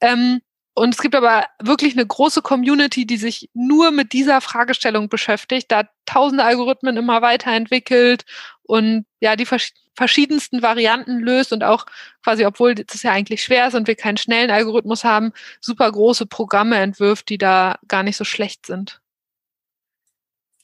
Ähm, 0.00 0.40
und 0.74 0.94
es 0.94 1.00
gibt 1.00 1.14
aber 1.14 1.46
wirklich 1.62 1.94
eine 1.94 2.06
große 2.06 2.40
Community, 2.40 3.06
die 3.06 3.18
sich 3.18 3.50
nur 3.52 3.90
mit 3.90 4.12
dieser 4.12 4.40
Fragestellung 4.40 5.08
beschäftigt, 5.08 5.70
da 5.70 5.84
tausende 6.06 6.44
Algorithmen 6.44 6.96
immer 6.96 7.20
weiterentwickelt 7.20 8.24
und 8.62 9.04
ja, 9.20 9.36
die 9.36 9.46
vers 9.46 9.72
verschiedensten 9.94 10.62
Varianten 10.62 11.20
löst 11.20 11.52
und 11.52 11.62
auch 11.62 11.84
quasi, 12.24 12.46
obwohl 12.46 12.74
das 12.74 13.02
ja 13.02 13.12
eigentlich 13.12 13.42
schwer 13.42 13.68
ist 13.68 13.74
und 13.74 13.86
wir 13.86 13.94
keinen 13.94 14.16
schnellen 14.16 14.50
Algorithmus 14.50 15.04
haben, 15.04 15.32
super 15.60 15.92
große 15.92 16.24
Programme 16.24 16.78
entwirft, 16.78 17.28
die 17.28 17.36
da 17.36 17.78
gar 17.88 18.02
nicht 18.02 18.16
so 18.16 18.24
schlecht 18.24 18.64
sind. 18.64 19.02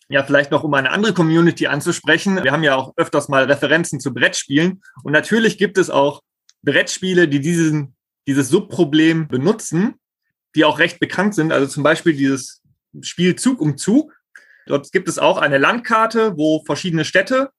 Ja, 0.08 0.24
vielleicht 0.24 0.50
noch 0.50 0.64
um 0.64 0.72
eine 0.72 0.90
andere 0.90 1.12
Community 1.12 1.66
anzusprechen. 1.66 2.42
Wir 2.42 2.52
haben 2.52 2.62
ja 2.62 2.74
auch 2.74 2.94
öfters 2.96 3.28
mal 3.28 3.44
Referenzen 3.44 4.00
zu 4.00 4.14
Brettspielen. 4.14 4.82
Und 5.02 5.12
natürlich 5.12 5.58
gibt 5.58 5.76
es 5.76 5.90
auch 5.90 6.22
Brettspiele, 6.62 7.28
die 7.28 7.40
diesen, 7.40 7.97
dieses 8.28 8.50
Subproblem 8.50 9.26
benutzen, 9.26 9.94
die 10.54 10.64
auch 10.64 10.78
recht 10.78 11.00
bekannt 11.00 11.34
sind. 11.34 11.50
Also 11.50 11.66
zum 11.66 11.82
Beispiel 11.82 12.12
dieses 12.12 12.62
Spiel 13.00 13.36
Zug 13.36 13.60
um 13.60 13.78
Zug. 13.78 14.14
Dort 14.66 14.92
gibt 14.92 15.08
es 15.08 15.18
auch 15.18 15.38
eine 15.38 15.56
Landkarte, 15.56 16.36
wo 16.36 16.62
verschiedene 16.64 17.06
Städte 17.06 17.50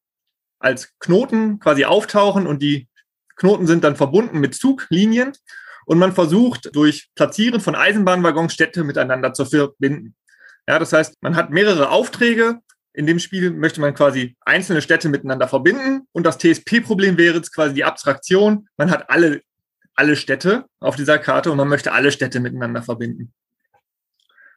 als 0.60 0.94
Knoten 1.00 1.60
quasi 1.60 1.86
auftauchen 1.86 2.46
und 2.46 2.62
die 2.62 2.88
Knoten 3.36 3.66
sind 3.66 3.84
dann 3.84 3.96
verbunden 3.96 4.40
mit 4.40 4.54
Zuglinien. 4.54 5.34
Und 5.88 5.98
man 5.98 6.14
versucht 6.14 6.76
durch 6.76 7.10
Platzieren 7.16 7.62
von 7.62 7.74
Eisenbahnwaggons 7.74 8.54
Städte 8.54 8.84
miteinander 8.84 9.34
zu 9.34 9.46
verbinden. 9.46 10.14
Ja, 10.68 10.78
das 10.78 10.94
heißt, 10.94 11.16
man 11.22 11.36
hat 11.36 11.50
mehrere 11.50 11.90
Aufträge. 11.90 12.60
In 12.94 13.08
dem 13.08 13.18
Spiel 13.18 13.50
möchte 13.50 13.82
man 13.82 13.96
quasi 13.96 14.38
einzelne 14.42 14.84
Städte 14.84 15.10
miteinander 15.10 15.48
verbinden. 15.48 16.02
Und 16.12 16.28
das 16.28 16.38
TSP-Problem 16.38 17.18
wäre 17.18 17.38
jetzt 17.38 17.56
quasi 17.56 17.74
die 17.74 17.86
Abstraktion. 17.86 18.68
Man 18.78 18.92
hat 18.92 19.10
alle, 19.10 19.42
alle 20.00 20.16
Städte 20.16 20.66
auf 20.80 20.96
dieser 20.96 21.20
Karte 21.20 21.52
und 21.52 21.58
man 21.58 21.68
möchte 21.68 21.92
alle 21.92 22.12
Städte 22.12 22.40
miteinander 22.40 22.82
verbinden. 22.82 23.34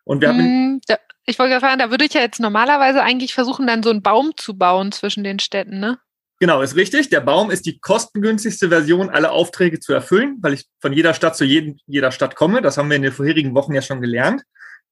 Und 0.05 0.21
wir 0.21 0.29
haben. 0.29 0.39
Hm, 0.39 0.81
ich 1.27 1.39
wollte 1.39 1.51
gerade 1.51 1.67
fragen, 1.67 1.79
da 1.79 1.91
würde 1.91 2.05
ich 2.05 2.15
ja 2.15 2.21
jetzt 2.21 2.41
normalerweise 2.41 3.03
eigentlich 3.03 3.35
versuchen, 3.35 3.67
dann 3.67 3.83
so 3.83 3.91
einen 3.91 4.03
Baum 4.03 4.33
zu 4.37 4.57
bauen 4.57 4.93
zwischen 4.93 5.25
den 5.25 5.39
Städten, 5.39 5.79
ne? 5.81 5.99
Genau, 6.41 6.61
ist 6.61 6.75
richtig. 6.75 7.09
Der 7.09 7.21
Baum 7.21 7.53
ist 7.53 7.67
die 7.67 7.79
kostengünstigste 7.79 8.69
Version, 8.69 9.11
alle 9.11 9.31
Aufträge 9.31 9.79
zu 9.79 9.93
erfüllen, 9.93 10.39
weil 10.41 10.55
ich 10.55 10.67
von 10.81 10.93
jeder 10.93 11.15
Stadt 11.15 11.37
zu 11.37 11.45
jedem, 11.45 11.79
jeder 11.87 12.11
Stadt 12.11 12.35
komme. 12.35 12.63
Das 12.63 12.77
haben 12.79 12.89
wir 12.89 12.97
in 12.97 13.03
den 13.03 13.13
vorherigen 13.13 13.55
Wochen 13.55 13.75
ja 13.75 13.83
schon 13.83 14.01
gelernt. 14.01 14.43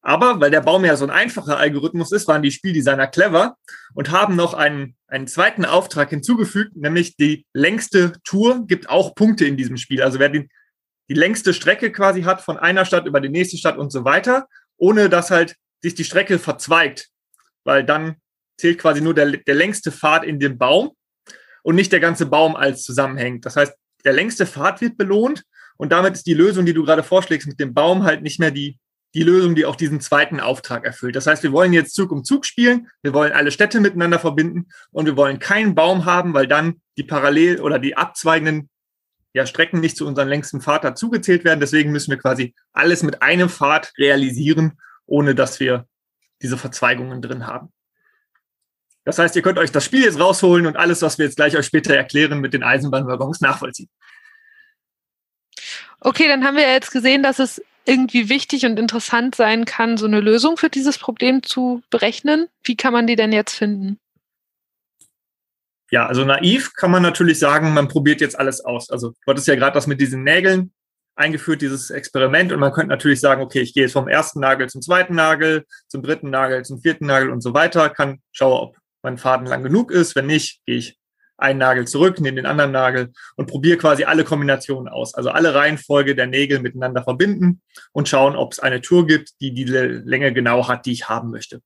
Aber 0.02 0.40
weil 0.40 0.50
der 0.50 0.62
Baum 0.62 0.84
ja 0.84 0.96
so 0.96 1.04
ein 1.04 1.10
einfacher 1.10 1.58
Algorithmus 1.58 2.10
ist, 2.12 2.26
waren 2.26 2.42
die 2.42 2.50
Spieldesigner 2.50 3.06
clever 3.06 3.56
und 3.94 4.10
haben 4.10 4.34
noch 4.34 4.54
einen, 4.54 4.96
einen 5.08 5.26
zweiten 5.26 5.64
Auftrag 5.64 6.10
hinzugefügt, 6.10 6.74
nämlich 6.76 7.16
die 7.16 7.44
längste 7.52 8.12
Tour 8.24 8.66
gibt 8.66 8.88
auch 8.88 9.14
Punkte 9.14 9.44
in 9.44 9.56
diesem 9.56 9.76
Spiel. 9.76 10.02
Also 10.02 10.18
wer 10.18 10.30
die, 10.30 10.48
die 11.10 11.14
längste 11.14 11.52
Strecke 11.52 11.92
quasi 11.92 12.22
hat 12.22 12.40
von 12.40 12.56
einer 12.56 12.86
Stadt 12.86 13.06
über 13.06 13.20
die 13.20 13.28
nächste 13.28 13.58
Stadt 13.58 13.76
und 13.76 13.92
so 13.92 14.04
weiter 14.04 14.46
ohne 14.80 15.08
dass 15.08 15.30
halt 15.30 15.54
sich 15.82 15.94
die 15.94 16.04
Strecke 16.04 16.38
verzweigt, 16.38 17.08
weil 17.64 17.84
dann 17.84 18.16
zählt 18.58 18.78
quasi 18.78 19.00
nur 19.00 19.14
der, 19.14 19.30
der 19.30 19.54
längste 19.54 19.92
Pfad 19.92 20.24
in 20.24 20.40
dem 20.40 20.58
Baum 20.58 20.92
und 21.62 21.76
nicht 21.76 21.92
der 21.92 22.00
ganze 22.00 22.26
Baum 22.26 22.56
als 22.56 22.82
zusammenhängt. 22.82 23.46
Das 23.46 23.56
heißt, 23.56 23.74
der 24.04 24.12
längste 24.12 24.46
Pfad 24.46 24.80
wird 24.80 24.96
belohnt 24.96 25.44
und 25.76 25.92
damit 25.92 26.14
ist 26.14 26.26
die 26.26 26.34
Lösung, 26.34 26.66
die 26.66 26.74
du 26.74 26.84
gerade 26.84 27.02
vorschlägst, 27.02 27.46
mit 27.46 27.60
dem 27.60 27.74
Baum 27.74 28.02
halt 28.02 28.22
nicht 28.22 28.40
mehr 28.40 28.50
die, 28.50 28.78
die 29.14 29.22
Lösung, 29.22 29.54
die 29.54 29.64
auch 29.64 29.76
diesen 29.76 30.00
zweiten 30.00 30.40
Auftrag 30.40 30.84
erfüllt. 30.84 31.16
Das 31.16 31.26
heißt, 31.26 31.42
wir 31.42 31.52
wollen 31.52 31.72
jetzt 31.72 31.94
Zug 31.94 32.12
um 32.12 32.24
Zug 32.24 32.46
spielen, 32.46 32.88
wir 33.02 33.12
wollen 33.12 33.32
alle 33.32 33.50
Städte 33.50 33.80
miteinander 33.80 34.18
verbinden 34.18 34.68
und 34.92 35.06
wir 35.06 35.16
wollen 35.16 35.38
keinen 35.38 35.74
Baum 35.74 36.04
haben, 36.04 36.32
weil 36.34 36.46
dann 36.46 36.80
die 36.96 37.02
parallel 37.02 37.60
oder 37.60 37.78
die 37.78 37.96
abzweigenden 37.96 38.68
ja, 39.32 39.46
Strecken 39.46 39.80
nicht 39.80 39.96
zu 39.96 40.06
unserem 40.06 40.28
längsten 40.28 40.60
Pfad 40.60 40.84
dazugezählt 40.84 41.44
werden. 41.44 41.60
Deswegen 41.60 41.92
müssen 41.92 42.10
wir 42.10 42.18
quasi 42.18 42.54
alles 42.72 43.02
mit 43.02 43.22
einem 43.22 43.48
Pfad 43.48 43.92
realisieren, 43.98 44.78
ohne 45.06 45.34
dass 45.34 45.60
wir 45.60 45.86
diese 46.42 46.56
Verzweigungen 46.56 47.22
drin 47.22 47.46
haben. 47.46 47.72
Das 49.04 49.18
heißt, 49.18 49.34
ihr 49.34 49.42
könnt 49.42 49.58
euch 49.58 49.72
das 49.72 49.84
Spiel 49.84 50.04
jetzt 50.04 50.20
rausholen 50.20 50.66
und 50.66 50.76
alles, 50.76 51.02
was 51.02 51.18
wir 51.18 51.26
jetzt 51.26 51.36
gleich 51.36 51.56
euch 51.56 51.66
später 51.66 51.94
erklären, 51.96 52.40
mit 52.40 52.52
den 52.52 52.62
Eisenbahnwaggons 52.62 53.40
nachvollziehen. 53.40 53.88
Okay, 56.00 56.28
dann 56.28 56.44
haben 56.44 56.56
wir 56.56 56.70
jetzt 56.70 56.92
gesehen, 56.92 57.22
dass 57.22 57.38
es 57.38 57.62
irgendwie 57.90 58.28
wichtig 58.28 58.64
und 58.66 58.78
interessant 58.78 59.34
sein 59.34 59.64
kann, 59.64 59.96
so 59.96 60.06
eine 60.06 60.20
Lösung 60.20 60.56
für 60.56 60.70
dieses 60.70 60.96
Problem 60.96 61.42
zu 61.42 61.82
berechnen. 61.90 62.48
Wie 62.62 62.76
kann 62.76 62.92
man 62.92 63.08
die 63.08 63.16
denn 63.16 63.32
jetzt 63.32 63.54
finden? 63.54 63.98
Ja, 65.90 66.06
also 66.06 66.24
naiv 66.24 66.74
kann 66.74 66.92
man 66.92 67.02
natürlich 67.02 67.40
sagen, 67.40 67.74
man 67.74 67.88
probiert 67.88 68.20
jetzt 68.20 68.38
alles 68.38 68.64
aus. 68.64 68.90
Also 68.90 69.10
du 69.10 69.26
hattest 69.26 69.48
ja 69.48 69.56
gerade 69.56 69.74
das 69.74 69.88
mit 69.88 70.00
diesen 70.00 70.22
Nägeln 70.22 70.72
eingeführt, 71.16 71.62
dieses 71.62 71.90
Experiment. 71.90 72.52
Und 72.52 72.60
man 72.60 72.72
könnte 72.72 72.90
natürlich 72.90 73.18
sagen, 73.18 73.42
okay, 73.42 73.60
ich 73.60 73.74
gehe 73.74 73.82
jetzt 73.82 73.94
vom 73.94 74.06
ersten 74.06 74.38
Nagel 74.38 74.68
zum 74.68 74.82
zweiten 74.82 75.16
Nagel, 75.16 75.66
zum 75.88 76.04
dritten 76.04 76.30
Nagel, 76.30 76.64
zum 76.64 76.80
vierten 76.80 77.06
Nagel 77.06 77.30
und 77.30 77.40
so 77.40 77.54
weiter, 77.54 77.90
kann 77.90 78.20
schaue, 78.30 78.60
ob 78.60 78.76
mein 79.02 79.18
Faden 79.18 79.48
lang 79.48 79.64
genug 79.64 79.90
ist. 79.90 80.14
Wenn 80.14 80.26
nicht, 80.26 80.60
gehe 80.64 80.76
ich 80.76 80.99
einen 81.40 81.58
Nagel 81.58 81.86
zurück, 81.86 82.20
nehme 82.20 82.36
den 82.36 82.46
anderen 82.46 82.72
Nagel 82.72 83.12
und 83.36 83.46
probiere 83.46 83.78
quasi 83.78 84.04
alle 84.04 84.24
Kombinationen 84.24 84.88
aus. 84.88 85.14
Also 85.14 85.30
alle 85.30 85.54
Reihenfolge 85.54 86.14
der 86.14 86.26
Nägel 86.26 86.60
miteinander 86.60 87.02
verbinden 87.02 87.62
und 87.92 88.08
schauen, 88.08 88.36
ob 88.36 88.52
es 88.52 88.58
eine 88.58 88.80
Tour 88.80 89.06
gibt, 89.06 89.40
die 89.40 89.52
die 89.52 89.64
Länge 89.64 90.32
genau 90.32 90.68
hat, 90.68 90.86
die 90.86 90.92
ich 90.92 91.08
haben 91.08 91.30
möchte. 91.30 91.62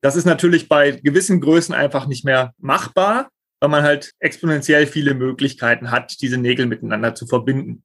Das 0.00 0.16
ist 0.16 0.24
natürlich 0.24 0.68
bei 0.68 0.92
gewissen 0.92 1.40
Größen 1.40 1.74
einfach 1.74 2.06
nicht 2.06 2.24
mehr 2.24 2.54
machbar, 2.58 3.30
weil 3.60 3.70
man 3.70 3.82
halt 3.82 4.12
exponentiell 4.20 4.86
viele 4.86 5.14
Möglichkeiten 5.14 5.90
hat, 5.90 6.20
diese 6.20 6.38
Nägel 6.38 6.66
miteinander 6.66 7.14
zu 7.14 7.26
verbinden. 7.26 7.82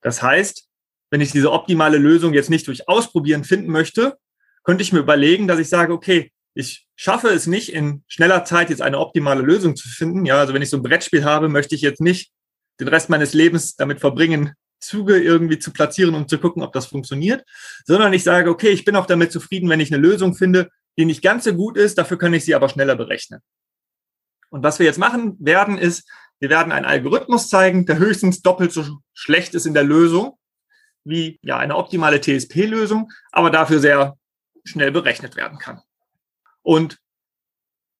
Das 0.00 0.22
heißt, 0.22 0.66
wenn 1.10 1.20
ich 1.20 1.32
diese 1.32 1.52
optimale 1.52 1.98
Lösung 1.98 2.32
jetzt 2.32 2.50
nicht 2.50 2.66
durch 2.66 2.88
Ausprobieren 2.88 3.44
finden 3.44 3.70
möchte, 3.70 4.16
könnte 4.62 4.82
ich 4.82 4.92
mir 4.92 5.00
überlegen, 5.00 5.48
dass 5.48 5.58
ich 5.58 5.68
sage, 5.68 5.92
okay, 5.92 6.32
ich 6.54 6.86
schaffe 6.96 7.28
es 7.28 7.46
nicht 7.46 7.72
in 7.72 8.04
schneller 8.08 8.44
Zeit 8.44 8.70
jetzt 8.70 8.82
eine 8.82 8.98
optimale 8.98 9.42
Lösung 9.42 9.76
zu 9.76 9.88
finden. 9.88 10.24
Ja, 10.26 10.38
also 10.38 10.54
wenn 10.54 10.62
ich 10.62 10.70
so 10.70 10.76
ein 10.76 10.82
Brettspiel 10.82 11.24
habe, 11.24 11.48
möchte 11.48 11.74
ich 11.74 11.80
jetzt 11.80 12.00
nicht 12.00 12.32
den 12.80 12.88
Rest 12.88 13.08
meines 13.08 13.34
Lebens 13.34 13.76
damit 13.76 14.00
verbringen, 14.00 14.54
Züge 14.80 15.20
irgendwie 15.20 15.58
zu 15.58 15.72
platzieren, 15.72 16.14
um 16.14 16.26
zu 16.26 16.38
gucken, 16.38 16.62
ob 16.62 16.72
das 16.72 16.86
funktioniert, 16.86 17.44
sondern 17.84 18.12
ich 18.12 18.24
sage, 18.24 18.50
okay, 18.50 18.70
ich 18.70 18.84
bin 18.84 18.96
auch 18.96 19.06
damit 19.06 19.30
zufrieden, 19.30 19.68
wenn 19.68 19.80
ich 19.80 19.92
eine 19.92 20.02
Lösung 20.02 20.34
finde, 20.34 20.70
die 20.98 21.04
nicht 21.04 21.22
ganz 21.22 21.44
so 21.44 21.54
gut 21.54 21.76
ist, 21.76 21.98
dafür 21.98 22.18
kann 22.18 22.34
ich 22.34 22.44
sie 22.44 22.54
aber 22.54 22.68
schneller 22.68 22.96
berechnen. 22.96 23.40
Und 24.48 24.62
was 24.62 24.78
wir 24.78 24.86
jetzt 24.86 24.98
machen 24.98 25.36
werden, 25.38 25.78
ist, 25.78 26.10
wir 26.40 26.48
werden 26.48 26.72
einen 26.72 26.86
Algorithmus 26.86 27.48
zeigen, 27.48 27.84
der 27.84 27.98
höchstens 27.98 28.40
doppelt 28.40 28.72
so 28.72 28.98
schlecht 29.12 29.54
ist 29.54 29.66
in 29.66 29.74
der 29.74 29.84
Lösung 29.84 30.38
wie 31.04 31.38
ja 31.42 31.58
eine 31.58 31.76
optimale 31.76 32.20
TSP-Lösung, 32.20 33.10
aber 33.32 33.50
dafür 33.50 33.80
sehr 33.80 34.16
schnell 34.64 34.92
berechnet 34.92 35.36
werden 35.36 35.58
kann. 35.58 35.80
Und 36.62 36.98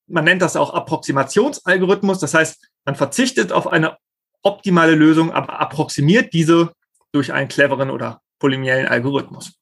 man 0.07 0.25
nennt 0.25 0.43
das 0.43 0.57
auch 0.57 0.75
Approximationsalgorithmus. 0.75 2.19
Das 2.19 2.35
heißt, 2.35 2.69
man 2.85 2.97
verzichtet 2.97 3.53
auf 3.53 3.67
eine 3.67 3.99
optimale 4.43 4.95
Lösung, 4.95 5.33
aber 5.33 5.61
approximiert 5.61 6.33
diese 6.33 6.73
durch 7.13 7.33
einen 7.33 7.49
cleveren 7.49 7.91
oder 7.91 8.23
polymiellen 8.39 8.89
Algorithmus. 8.89 9.53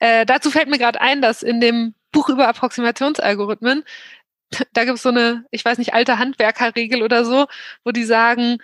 Äh, 0.00 0.26
dazu 0.26 0.50
fällt 0.50 0.68
mir 0.68 0.78
gerade 0.78 1.00
ein, 1.00 1.22
dass 1.22 1.42
in 1.42 1.60
dem 1.60 1.94
Buch 2.12 2.28
über 2.28 2.48
Approximationsalgorithmen, 2.48 3.84
da 4.72 4.84
gibt 4.84 4.96
es 4.96 5.02
so 5.02 5.08
eine, 5.08 5.46
ich 5.50 5.64
weiß 5.64 5.78
nicht, 5.78 5.94
alte 5.94 6.18
Handwerkerregel 6.18 7.02
oder 7.02 7.24
so, 7.24 7.46
wo 7.84 7.90
die 7.90 8.04
sagen, 8.04 8.58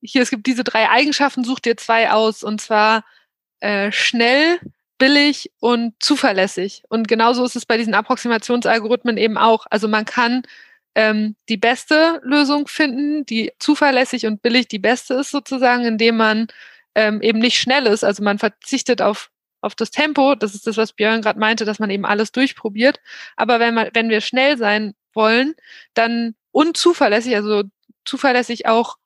hier, 0.00 0.22
es 0.22 0.30
gibt 0.30 0.46
diese 0.46 0.64
drei 0.64 0.90
Eigenschaften, 0.90 1.44
such 1.44 1.60
dir 1.60 1.76
zwei 1.76 2.10
aus, 2.10 2.42
und 2.42 2.60
zwar 2.60 3.04
äh, 3.60 3.92
schnell, 3.92 4.58
billig 5.02 5.50
und 5.58 5.94
zuverlässig. 5.98 6.84
Und 6.88 7.08
genauso 7.08 7.44
ist 7.44 7.56
es 7.56 7.66
bei 7.66 7.76
diesen 7.76 7.92
Approximationsalgorithmen 7.92 9.16
eben 9.16 9.36
auch. 9.36 9.66
Also 9.68 9.88
man 9.88 10.04
kann 10.04 10.42
ähm, 10.94 11.34
die 11.48 11.56
beste 11.56 12.20
Lösung 12.22 12.68
finden, 12.68 13.26
die 13.26 13.50
zuverlässig 13.58 14.26
und 14.26 14.42
billig 14.42 14.68
die 14.68 14.78
beste 14.78 15.14
ist 15.14 15.32
sozusagen, 15.32 15.84
indem 15.84 16.18
man 16.18 16.46
ähm, 16.94 17.20
eben 17.20 17.40
nicht 17.40 17.58
schnell 17.58 17.88
ist. 17.88 18.04
Also 18.04 18.22
man 18.22 18.38
verzichtet 18.38 19.02
auf, 19.02 19.32
auf 19.60 19.74
das 19.74 19.90
Tempo. 19.90 20.36
Das 20.36 20.54
ist 20.54 20.68
das, 20.68 20.76
was 20.76 20.92
Björn 20.92 21.20
gerade 21.20 21.40
meinte, 21.40 21.64
dass 21.64 21.80
man 21.80 21.90
eben 21.90 22.04
alles 22.04 22.30
durchprobiert. 22.30 23.00
Aber 23.34 23.58
wenn, 23.58 23.74
man, 23.74 23.88
wenn 23.94 24.08
wir 24.08 24.20
schnell 24.20 24.56
sein 24.56 24.94
wollen, 25.14 25.56
dann 25.94 26.36
unzuverlässig, 26.52 27.34
also 27.34 27.64
zuverlässig 28.04 28.66
auch 28.66 28.98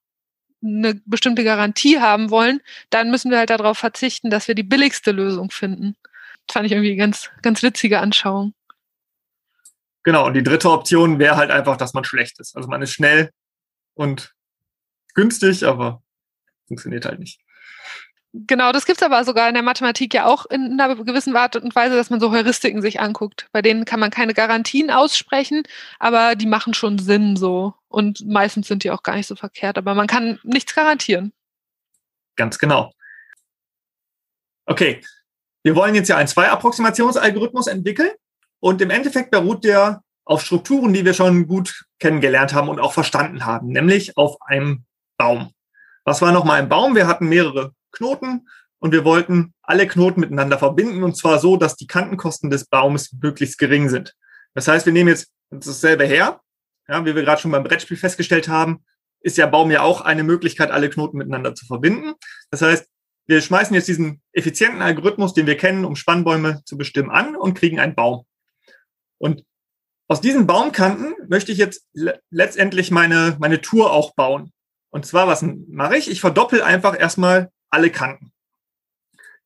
eine 0.66 1.00
bestimmte 1.06 1.44
Garantie 1.44 2.00
haben 2.00 2.30
wollen, 2.30 2.60
dann 2.90 3.10
müssen 3.10 3.30
wir 3.30 3.38
halt 3.38 3.50
darauf 3.50 3.78
verzichten, 3.78 4.30
dass 4.30 4.48
wir 4.48 4.54
die 4.54 4.62
billigste 4.62 5.12
Lösung 5.12 5.50
finden. 5.50 5.96
Das 6.46 6.54
fand 6.54 6.66
ich 6.66 6.72
irgendwie 6.72 6.96
ganz, 6.96 7.30
ganz 7.42 7.62
witzige 7.62 8.00
Anschauung. 8.00 8.54
Genau, 10.02 10.26
und 10.26 10.34
die 10.34 10.42
dritte 10.42 10.70
Option 10.70 11.18
wäre 11.18 11.36
halt 11.36 11.50
einfach, 11.50 11.76
dass 11.76 11.92
man 11.92 12.04
schlecht 12.04 12.38
ist. 12.38 12.56
Also 12.56 12.68
man 12.68 12.82
ist 12.82 12.92
schnell 12.92 13.30
und 13.94 14.34
günstig, 15.14 15.64
aber 15.64 16.02
funktioniert 16.68 17.06
halt 17.06 17.18
nicht. 17.18 17.40
Genau, 18.46 18.70
das 18.70 18.84
gibt 18.84 19.00
es 19.00 19.02
aber 19.02 19.24
sogar 19.24 19.48
in 19.48 19.54
der 19.54 19.62
Mathematik 19.62 20.12
ja 20.12 20.26
auch 20.26 20.44
in 20.46 20.78
einer 20.78 20.94
gewissen 20.96 21.34
Art 21.34 21.56
und 21.56 21.74
Weise, 21.74 21.96
dass 21.96 22.10
man 22.10 22.20
so 22.20 22.32
Heuristiken 22.32 22.82
sich 22.82 23.00
anguckt. 23.00 23.48
Bei 23.52 23.62
denen 23.62 23.86
kann 23.86 23.98
man 23.98 24.10
keine 24.10 24.34
Garantien 24.34 24.90
aussprechen, 24.90 25.62
aber 25.98 26.34
die 26.34 26.46
machen 26.46 26.74
schon 26.74 26.98
Sinn 26.98 27.36
so. 27.36 27.72
Und 27.88 28.26
meistens 28.26 28.68
sind 28.68 28.84
die 28.84 28.90
auch 28.90 29.02
gar 29.02 29.16
nicht 29.16 29.26
so 29.26 29.36
verkehrt, 29.36 29.78
aber 29.78 29.94
man 29.94 30.06
kann 30.06 30.38
nichts 30.42 30.74
garantieren. 30.74 31.32
Ganz 32.36 32.58
genau. 32.58 32.92
Okay, 34.66 35.00
wir 35.62 35.74
wollen 35.74 35.94
jetzt 35.94 36.08
ja 36.08 36.18
einen 36.18 36.28
Zwei-Approximationsalgorithmus 36.28 37.68
entwickeln 37.68 38.10
und 38.60 38.82
im 38.82 38.90
Endeffekt 38.90 39.30
beruht 39.30 39.64
der 39.64 40.02
auf 40.26 40.42
Strukturen, 40.42 40.92
die 40.92 41.06
wir 41.06 41.14
schon 41.14 41.46
gut 41.46 41.86
kennengelernt 42.00 42.52
haben 42.52 42.68
und 42.68 42.80
auch 42.80 42.92
verstanden 42.92 43.46
haben, 43.46 43.68
nämlich 43.68 44.18
auf 44.18 44.36
einem 44.42 44.84
Baum. 45.16 45.52
Was 46.04 46.20
war 46.20 46.32
nochmal 46.32 46.60
ein 46.60 46.68
Baum? 46.68 46.94
Wir 46.94 47.06
hatten 47.06 47.28
mehrere 47.28 47.72
Knoten 47.96 48.48
und 48.78 48.92
wir 48.92 49.04
wollten 49.04 49.54
alle 49.62 49.86
Knoten 49.86 50.20
miteinander 50.20 50.58
verbinden 50.58 51.02
und 51.02 51.16
zwar 51.16 51.38
so, 51.38 51.56
dass 51.56 51.76
die 51.76 51.86
Kantenkosten 51.86 52.50
des 52.50 52.66
Baumes 52.66 53.12
möglichst 53.20 53.58
gering 53.58 53.88
sind. 53.88 54.14
Das 54.54 54.68
heißt, 54.68 54.86
wir 54.86 54.92
nehmen 54.92 55.08
jetzt 55.08 55.30
dasselbe 55.50 56.04
her, 56.04 56.40
ja, 56.88 57.04
wie 57.04 57.14
wir 57.14 57.22
gerade 57.22 57.40
schon 57.40 57.50
beim 57.50 57.64
Brettspiel 57.64 57.96
festgestellt 57.96 58.48
haben, 58.48 58.84
ist 59.20 59.38
der 59.38 59.46
Baum 59.48 59.70
ja 59.70 59.82
auch 59.82 60.02
eine 60.02 60.22
Möglichkeit, 60.22 60.70
alle 60.70 60.88
Knoten 60.88 61.18
miteinander 61.18 61.54
zu 61.54 61.66
verbinden. 61.66 62.14
Das 62.50 62.62
heißt, 62.62 62.86
wir 63.26 63.40
schmeißen 63.40 63.74
jetzt 63.74 63.88
diesen 63.88 64.22
effizienten 64.32 64.82
Algorithmus, 64.82 65.34
den 65.34 65.46
wir 65.46 65.56
kennen, 65.56 65.84
um 65.84 65.96
Spannbäume 65.96 66.62
zu 66.64 66.76
bestimmen, 66.76 67.10
an 67.10 67.34
und 67.34 67.54
kriegen 67.54 67.80
einen 67.80 67.96
Baum. 67.96 68.24
Und 69.18 69.44
aus 70.08 70.20
diesen 70.20 70.46
Baumkanten 70.46 71.14
möchte 71.28 71.50
ich 71.50 71.58
jetzt 71.58 71.86
le 71.92 72.20
letztendlich 72.30 72.92
meine, 72.92 73.36
meine 73.40 73.60
Tour 73.60 73.90
auch 73.90 74.14
bauen. 74.14 74.52
Und 74.90 75.04
zwar, 75.04 75.26
was 75.26 75.42
mache 75.42 75.96
ich? 75.96 76.08
Ich 76.08 76.20
verdoppel 76.20 76.62
einfach 76.62 76.98
erstmal 76.98 77.50
alle 77.70 77.90
Kanten. 77.90 78.32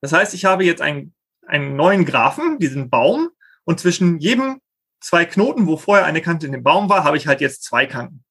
Das 0.01 0.13
heißt, 0.13 0.35
ich 0.35 0.45
habe 0.45 0.65
jetzt 0.65 0.83
einen, 0.83 1.15
einen 1.47 1.77
neuen 1.77 2.05
Graphen, 2.05 2.59
diesen 2.59 2.91
Baum, 2.91 3.31
und 3.65 3.79
zwischen 3.81 4.19
jedem 4.19 4.61
zwei 5.01 5.25
Knoten, 5.25 5.67
wo 5.67 5.77
vorher 5.77 6.07
eine 6.07 6.23
Kante 6.23 6.47
in 6.47 6.53
dem 6.53 6.63
Baum 6.63 6.89
war, 6.89 7.05
habe 7.05 7.17
ich 7.17 7.27
halt 7.27 7.41
jetzt 7.41 7.63
zwei 7.63 7.87
Kanten. 7.87 8.25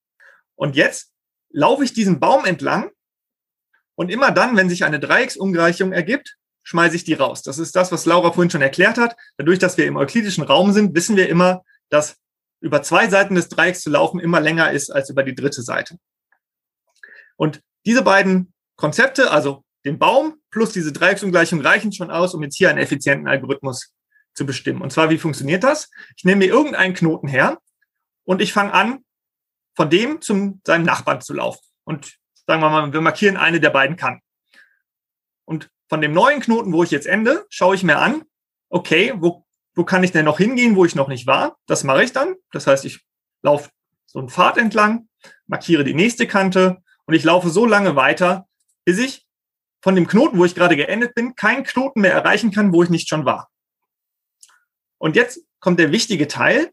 Und 0.55 0.75
jetzt 0.75 1.13
laufe 1.49 1.83
ich 1.83 1.93
diesen 1.93 2.19
Baum 2.19 2.45
entlang 2.45 2.91
und 3.95 4.09
immer 4.09 4.31
dann, 4.31 4.55
wenn 4.55 4.69
sich 4.69 4.83
eine 4.83 4.99
Dreiecksumgleichung 4.99 5.91
ergibt, 5.91 6.37
schmeiße 6.63 6.95
ich 6.95 7.03
die 7.03 7.13
raus. 7.13 7.41
Das 7.41 7.57
ist 7.57 7.75
das, 7.75 7.91
was 7.91 8.05
Laura 8.05 8.31
vorhin 8.31 8.51
schon 8.51 8.61
erklärt 8.61 8.97
hat. 8.97 9.15
Dadurch, 9.37 9.59
dass 9.59 9.77
wir 9.77 9.87
im 9.87 9.97
euklidischen 9.97 10.43
Raum 10.43 10.71
sind, 10.71 10.93
wissen 10.93 11.15
wir 11.15 11.29
immer, 11.29 11.63
dass 11.89 12.17
über 12.61 12.83
zwei 12.83 13.07
Seiten 13.07 13.35
des 13.35 13.49
Dreiecks 13.49 13.81
zu 13.81 13.89
laufen 13.89 14.19
immer 14.19 14.39
länger 14.39 14.71
ist 14.71 14.91
als 14.91 15.09
über 15.09 15.23
die 15.23 15.35
dritte 15.35 15.61
Seite. 15.61 15.97
Und 17.37 17.61
diese 17.85 18.03
beiden 18.03 18.53
Konzepte, 18.75 19.31
also 19.31 19.63
den 19.85 19.99
Baum 19.99 20.35
plus 20.51 20.71
diese 20.71 20.91
Dreiecksungleichung 20.91 21.61
reichen 21.61 21.91
schon 21.93 22.11
aus, 22.11 22.33
um 22.33 22.43
jetzt 22.43 22.57
hier 22.57 22.69
einen 22.69 22.79
effizienten 22.79 23.27
Algorithmus 23.27 23.93
zu 24.33 24.45
bestimmen. 24.45 24.81
Und 24.81 24.91
zwar, 24.91 25.09
wie 25.09 25.17
funktioniert 25.17 25.63
das? 25.63 25.89
Ich 26.17 26.23
nehme 26.23 26.39
mir 26.39 26.51
irgendeinen 26.51 26.93
Knoten 26.93 27.27
her 27.27 27.59
und 28.25 28.41
ich 28.41 28.53
fange 28.53 28.73
an, 28.73 29.03
von 29.75 29.89
dem 29.89 30.21
zum 30.21 30.61
seinem 30.65 30.85
Nachbarn 30.85 31.21
zu 31.21 31.33
laufen. 31.33 31.63
Und 31.83 32.17
sagen 32.45 32.61
wir 32.61 32.69
mal, 32.69 32.91
wir 32.91 33.01
markieren 33.01 33.37
eine 33.37 33.59
der 33.59 33.69
beiden 33.69 33.95
Kanten. 33.95 34.23
Und 35.45 35.69
von 35.87 36.01
dem 36.01 36.13
neuen 36.13 36.41
Knoten, 36.41 36.73
wo 36.73 36.83
ich 36.83 36.91
jetzt 36.91 37.07
ende, 37.07 37.45
schaue 37.49 37.75
ich 37.75 37.83
mir 37.83 37.97
an, 37.97 38.23
okay, 38.69 39.13
wo, 39.15 39.45
wo 39.75 39.83
kann 39.83 40.03
ich 40.03 40.11
denn 40.11 40.25
noch 40.25 40.37
hingehen, 40.37 40.75
wo 40.75 40.85
ich 40.85 40.95
noch 40.95 41.07
nicht 41.07 41.27
war? 41.27 41.57
Das 41.65 41.83
mache 41.83 42.03
ich 42.03 42.11
dann. 42.11 42.35
Das 42.51 42.67
heißt, 42.67 42.85
ich 42.85 43.03
laufe 43.41 43.69
so 44.05 44.19
einen 44.19 44.29
Pfad 44.29 44.57
entlang, 44.57 45.07
markiere 45.47 45.83
die 45.83 45.93
nächste 45.93 46.27
Kante 46.27 46.81
und 47.05 47.13
ich 47.13 47.23
laufe 47.23 47.49
so 47.49 47.65
lange 47.65 47.95
weiter, 47.95 48.47
bis 48.85 48.99
ich 48.99 49.28
von 49.81 49.95
dem 49.95 50.07
Knoten, 50.07 50.37
wo 50.37 50.45
ich 50.45 50.55
gerade 50.55 50.75
geendet 50.75 51.15
bin, 51.15 51.35
keinen 51.35 51.63
Knoten 51.63 52.01
mehr 52.01 52.13
erreichen 52.13 52.51
kann, 52.51 52.73
wo 52.73 52.83
ich 52.83 52.89
nicht 52.89 53.07
schon 53.07 53.25
war. 53.25 53.49
Und 54.97 55.15
jetzt 55.15 55.41
kommt 55.59 55.79
der 55.79 55.91
wichtige 55.91 56.27
Teil. 56.27 56.71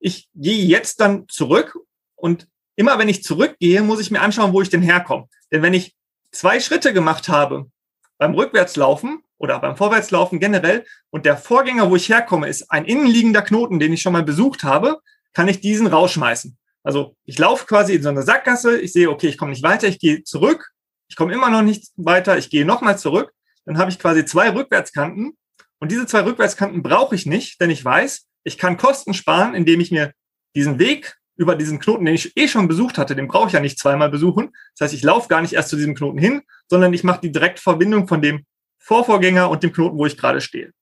Ich 0.00 0.28
gehe 0.34 0.64
jetzt 0.64 1.00
dann 1.00 1.28
zurück 1.28 1.76
und 2.16 2.48
immer 2.76 2.98
wenn 2.98 3.08
ich 3.08 3.22
zurückgehe, 3.22 3.82
muss 3.82 4.00
ich 4.00 4.10
mir 4.10 4.20
anschauen, 4.20 4.52
wo 4.52 4.60
ich 4.60 4.68
denn 4.68 4.82
herkomme. 4.82 5.28
Denn 5.52 5.62
wenn 5.62 5.74
ich 5.74 5.94
zwei 6.32 6.60
Schritte 6.60 6.92
gemacht 6.92 7.28
habe 7.28 7.70
beim 8.18 8.34
Rückwärtslaufen 8.34 9.22
oder 9.38 9.58
beim 9.60 9.76
Vorwärtslaufen 9.76 10.40
generell 10.40 10.84
und 11.10 11.24
der 11.24 11.36
Vorgänger, 11.36 11.90
wo 11.90 11.96
ich 11.96 12.08
herkomme, 12.08 12.48
ist 12.48 12.70
ein 12.70 12.84
innenliegender 12.84 13.42
Knoten, 13.42 13.78
den 13.78 13.92
ich 13.92 14.02
schon 14.02 14.12
mal 14.12 14.24
besucht 14.24 14.64
habe, 14.64 15.00
kann 15.32 15.48
ich 15.48 15.60
diesen 15.60 15.86
rausschmeißen. 15.86 16.56
Also 16.82 17.16
ich 17.24 17.38
laufe 17.38 17.66
quasi 17.66 17.94
in 17.94 18.02
so 18.02 18.08
eine 18.08 18.22
Sackgasse, 18.22 18.78
ich 18.78 18.92
sehe, 18.92 19.10
okay, 19.10 19.28
ich 19.28 19.38
komme 19.38 19.52
nicht 19.52 19.62
weiter, 19.62 19.88
ich 19.88 19.98
gehe 19.98 20.22
zurück, 20.22 20.73
ich 21.08 21.16
komme 21.16 21.32
immer 21.32 21.50
noch 21.50 21.62
nicht 21.62 21.92
weiter, 21.96 22.38
ich 22.38 22.50
gehe 22.50 22.64
nochmal 22.64 22.98
zurück, 22.98 23.32
dann 23.64 23.78
habe 23.78 23.90
ich 23.90 23.98
quasi 23.98 24.24
zwei 24.24 24.50
Rückwärtskanten 24.50 25.36
und 25.78 25.92
diese 25.92 26.06
zwei 26.06 26.24
Rückwärtskanten 26.24 26.82
brauche 26.82 27.14
ich 27.14 27.26
nicht, 27.26 27.60
denn 27.60 27.70
ich 27.70 27.84
weiß, 27.84 28.26
ich 28.44 28.58
kann 28.58 28.76
Kosten 28.76 29.14
sparen, 29.14 29.54
indem 29.54 29.80
ich 29.80 29.90
mir 29.90 30.12
diesen 30.54 30.78
Weg 30.78 31.16
über 31.36 31.56
diesen 31.56 31.80
Knoten, 31.80 32.04
den 32.04 32.14
ich 32.14 32.36
eh 32.36 32.46
schon 32.46 32.68
besucht 32.68 32.96
hatte, 32.98 33.16
den 33.16 33.26
brauche 33.26 33.48
ich 33.48 33.54
ja 33.54 33.60
nicht 33.60 33.78
zweimal 33.78 34.08
besuchen. 34.08 34.52
Das 34.76 34.86
heißt, 34.86 34.94
ich 34.94 35.02
laufe 35.02 35.28
gar 35.28 35.40
nicht 35.40 35.54
erst 35.54 35.70
zu 35.70 35.76
diesem 35.76 35.94
Knoten 35.94 36.18
hin, 36.18 36.42
sondern 36.68 36.92
ich 36.92 37.02
mache 37.02 37.20
die 37.22 37.32
Direktverbindung 37.32 38.06
von 38.06 38.22
dem 38.22 38.44
Vorvorgänger 38.78 39.50
und 39.50 39.62
dem 39.62 39.72
Knoten, 39.72 39.98
wo 39.98 40.06
ich 40.06 40.16
gerade 40.16 40.40
stehe. 40.40 40.72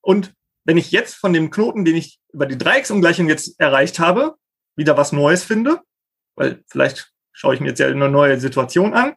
Und 0.00 0.32
wenn 0.64 0.78
ich 0.78 0.92
jetzt 0.92 1.14
von 1.14 1.32
dem 1.32 1.50
Knoten, 1.50 1.84
den 1.84 1.96
ich 1.96 2.20
über 2.32 2.46
die 2.46 2.58
Dreiecksumgleichung 2.58 3.28
jetzt 3.28 3.60
erreicht 3.60 3.98
habe, 3.98 4.36
wieder 4.76 4.96
was 4.96 5.12
Neues 5.12 5.44
finde, 5.44 5.80
weil 6.36 6.62
vielleicht 6.68 7.12
schaue 7.36 7.54
ich 7.54 7.60
mir 7.60 7.68
jetzt 7.68 7.78
ja 7.78 7.86
eine 7.86 8.08
neue 8.08 8.40
Situation 8.40 8.94
an, 8.94 9.14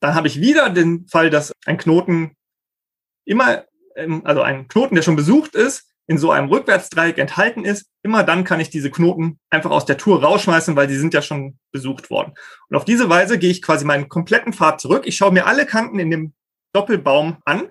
dann 0.00 0.14
habe 0.14 0.28
ich 0.28 0.40
wieder 0.40 0.70
den 0.70 1.06
Fall, 1.08 1.28
dass 1.28 1.52
ein 1.66 1.76
Knoten 1.76 2.34
immer, 3.24 3.64
ähm, 3.96 4.22
also 4.24 4.40
ein 4.40 4.66
Knoten, 4.66 4.94
der 4.94 5.02
schon 5.02 5.16
besucht 5.16 5.54
ist, 5.54 5.84
in 6.06 6.16
so 6.16 6.30
einem 6.30 6.48
Rückwärtsdreieck 6.48 7.18
enthalten 7.18 7.66
ist, 7.66 7.90
immer 8.02 8.24
dann 8.24 8.44
kann 8.44 8.60
ich 8.60 8.70
diese 8.70 8.90
Knoten 8.90 9.38
einfach 9.50 9.70
aus 9.70 9.84
der 9.84 9.98
Tour 9.98 10.22
rausschmeißen, 10.22 10.74
weil 10.74 10.86
die 10.86 10.96
sind 10.96 11.12
ja 11.12 11.20
schon 11.20 11.58
besucht 11.70 12.08
worden. 12.08 12.32
Und 12.70 12.76
auf 12.76 12.86
diese 12.86 13.10
Weise 13.10 13.38
gehe 13.38 13.50
ich 13.50 13.60
quasi 13.60 13.84
meinen 13.84 14.08
kompletten 14.08 14.54
Pfad 14.54 14.80
zurück. 14.80 15.02
Ich 15.06 15.16
schaue 15.16 15.32
mir 15.32 15.46
alle 15.46 15.66
Kanten 15.66 15.98
in 15.98 16.10
dem 16.10 16.32
Doppelbaum 16.72 17.36
an 17.44 17.68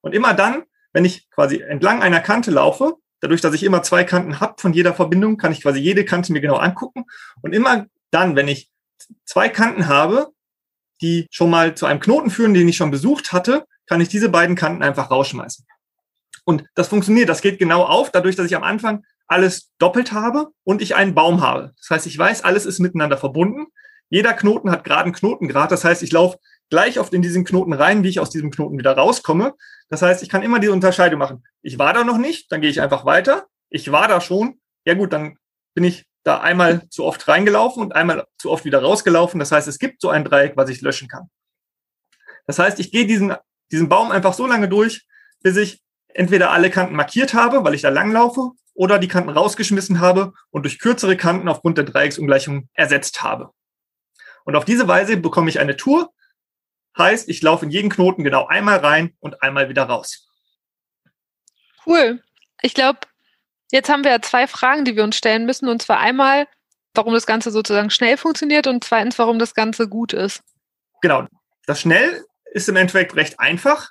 und 0.00 0.16
immer 0.16 0.34
dann, 0.34 0.64
wenn 0.92 1.04
ich 1.04 1.30
quasi 1.30 1.60
entlang 1.60 2.02
einer 2.02 2.20
Kante 2.20 2.50
laufe, 2.50 2.94
dadurch, 3.20 3.40
dass 3.40 3.54
ich 3.54 3.62
immer 3.62 3.84
zwei 3.84 4.02
Kanten 4.02 4.40
habe 4.40 4.54
von 4.58 4.72
jeder 4.72 4.92
Verbindung, 4.92 5.36
kann 5.36 5.52
ich 5.52 5.62
quasi 5.62 5.78
jede 5.78 6.04
Kante 6.04 6.32
mir 6.32 6.40
genau 6.40 6.56
angucken. 6.56 7.04
Und 7.40 7.54
immer 7.54 7.86
dann, 8.10 8.34
wenn 8.34 8.48
ich 8.48 8.68
zwei 9.24 9.48
Kanten 9.48 9.88
habe, 9.88 10.28
die 11.00 11.26
schon 11.30 11.50
mal 11.50 11.74
zu 11.74 11.86
einem 11.86 12.00
Knoten 12.00 12.30
führen, 12.30 12.54
den 12.54 12.68
ich 12.68 12.76
schon 12.76 12.90
besucht 12.90 13.32
hatte, 13.32 13.66
kann 13.86 14.00
ich 14.00 14.08
diese 14.08 14.28
beiden 14.28 14.56
Kanten 14.56 14.82
einfach 14.82 15.10
rausschmeißen. 15.10 15.66
Und 16.44 16.64
das 16.74 16.88
funktioniert, 16.88 17.28
das 17.28 17.42
geht 17.42 17.58
genau 17.58 17.84
auf, 17.84 18.10
dadurch, 18.10 18.36
dass 18.36 18.46
ich 18.46 18.56
am 18.56 18.62
Anfang 18.62 19.04
alles 19.26 19.72
doppelt 19.78 20.12
habe 20.12 20.48
und 20.64 20.80
ich 20.80 20.94
einen 20.94 21.14
Baum 21.14 21.40
habe. 21.40 21.72
Das 21.78 21.90
heißt, 21.90 22.06
ich 22.06 22.16
weiß, 22.16 22.44
alles 22.44 22.66
ist 22.66 22.78
miteinander 22.78 23.16
verbunden. 23.16 23.66
Jeder 24.08 24.32
Knoten 24.32 24.70
hat 24.70 24.84
gerade 24.84 25.04
einen 25.04 25.12
Knotengrad. 25.12 25.72
Das 25.72 25.84
heißt, 25.84 26.02
ich 26.02 26.12
laufe 26.12 26.38
gleich 26.70 26.98
oft 27.00 27.12
in 27.12 27.22
diesen 27.22 27.44
Knoten 27.44 27.72
rein, 27.72 28.04
wie 28.04 28.08
ich 28.08 28.20
aus 28.20 28.30
diesem 28.30 28.50
Knoten 28.50 28.78
wieder 28.78 28.96
rauskomme. 28.96 29.54
Das 29.88 30.02
heißt, 30.02 30.22
ich 30.22 30.28
kann 30.28 30.42
immer 30.42 30.60
diese 30.60 30.72
Unterscheidung 30.72 31.18
machen. 31.18 31.44
Ich 31.62 31.78
war 31.78 31.92
da 31.92 32.04
noch 32.04 32.18
nicht, 32.18 32.50
dann 32.52 32.60
gehe 32.60 32.70
ich 32.70 32.80
einfach 32.80 33.04
weiter. 33.04 33.46
Ich 33.68 33.90
war 33.90 34.08
da 34.08 34.20
schon. 34.20 34.60
Ja 34.84 34.94
gut, 34.94 35.12
dann 35.12 35.36
bin 35.74 35.84
ich 35.84 36.06
da 36.26 36.40
einmal 36.40 36.88
zu 36.88 37.04
oft 37.04 37.26
reingelaufen 37.28 37.82
und 37.82 37.94
einmal 37.94 38.26
zu 38.38 38.50
oft 38.50 38.64
wieder 38.64 38.82
rausgelaufen. 38.82 39.38
Das 39.38 39.52
heißt, 39.52 39.68
es 39.68 39.78
gibt 39.78 40.00
so 40.00 40.08
ein 40.08 40.24
Dreieck, 40.24 40.56
was 40.56 40.68
ich 40.70 40.80
löschen 40.80 41.08
kann. 41.08 41.30
Das 42.46 42.58
heißt, 42.58 42.80
ich 42.80 42.90
gehe 42.90 43.06
diesen, 43.06 43.34
diesen 43.70 43.88
Baum 43.88 44.10
einfach 44.10 44.34
so 44.34 44.46
lange 44.46 44.68
durch, 44.68 45.06
bis 45.42 45.56
ich 45.56 45.82
entweder 46.08 46.50
alle 46.50 46.70
Kanten 46.70 46.96
markiert 46.96 47.34
habe, 47.34 47.64
weil 47.64 47.74
ich 47.74 47.82
da 47.82 47.90
langlaufe, 47.90 48.52
oder 48.76 48.98
die 48.98 49.08
Kanten 49.08 49.30
rausgeschmissen 49.30 50.00
habe 50.00 50.34
und 50.50 50.62
durch 50.64 50.78
kürzere 50.78 51.16
Kanten 51.16 51.48
aufgrund 51.48 51.78
der 51.78 51.84
Dreiecksungleichung 51.84 52.68
ersetzt 52.74 53.22
habe. 53.22 53.50
Und 54.44 54.54
auf 54.54 54.64
diese 54.64 54.86
Weise 54.86 55.16
bekomme 55.16 55.48
ich 55.48 55.58
eine 55.58 55.76
Tour. 55.76 56.12
Heißt, 56.96 57.28
ich 57.28 57.42
laufe 57.42 57.64
in 57.64 57.70
jeden 57.70 57.90
Knoten 57.90 58.22
genau 58.22 58.46
einmal 58.46 58.78
rein 58.78 59.16
und 59.18 59.42
einmal 59.42 59.68
wieder 59.68 59.84
raus. 59.84 60.30
Cool. 61.86 62.22
Ich 62.62 62.74
glaube, 62.74 63.00
jetzt 63.72 63.88
haben 63.88 64.04
wir 64.04 64.12
ja 64.12 64.22
zwei 64.22 64.46
Fragen, 64.46 64.84
die 64.84 64.96
wir 64.96 65.04
uns 65.04 65.16
stellen 65.16 65.46
müssen. 65.46 65.68
Und 65.68 65.82
zwar 65.82 65.98
einmal, 65.98 66.46
warum 66.94 67.12
das 67.12 67.26
Ganze 67.26 67.50
sozusagen 67.50 67.90
schnell 67.90 68.16
funktioniert 68.16 68.66
und 68.66 68.84
zweitens, 68.84 69.18
warum 69.18 69.38
das 69.38 69.54
Ganze 69.54 69.88
gut 69.88 70.12
ist. 70.12 70.42
Genau. 71.02 71.26
Das 71.66 71.80
schnell 71.80 72.24
ist 72.52 72.68
im 72.68 72.76
Endeffekt 72.76 73.16
recht 73.16 73.38
einfach. 73.40 73.90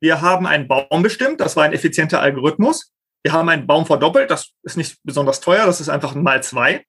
Wir 0.00 0.20
haben 0.20 0.46
einen 0.46 0.68
Baum 0.68 1.02
bestimmt, 1.02 1.40
das 1.40 1.56
war 1.56 1.64
ein 1.64 1.72
effizienter 1.72 2.20
Algorithmus. 2.20 2.92
Wir 3.22 3.32
haben 3.32 3.48
einen 3.48 3.66
Baum 3.66 3.86
verdoppelt, 3.86 4.30
das 4.30 4.50
ist 4.62 4.76
nicht 4.76 4.98
besonders 5.02 5.40
teuer, 5.40 5.64
das 5.64 5.80
ist 5.80 5.88
einfach 5.88 6.14
ein 6.14 6.22
mal 6.22 6.42
zwei. 6.42 6.84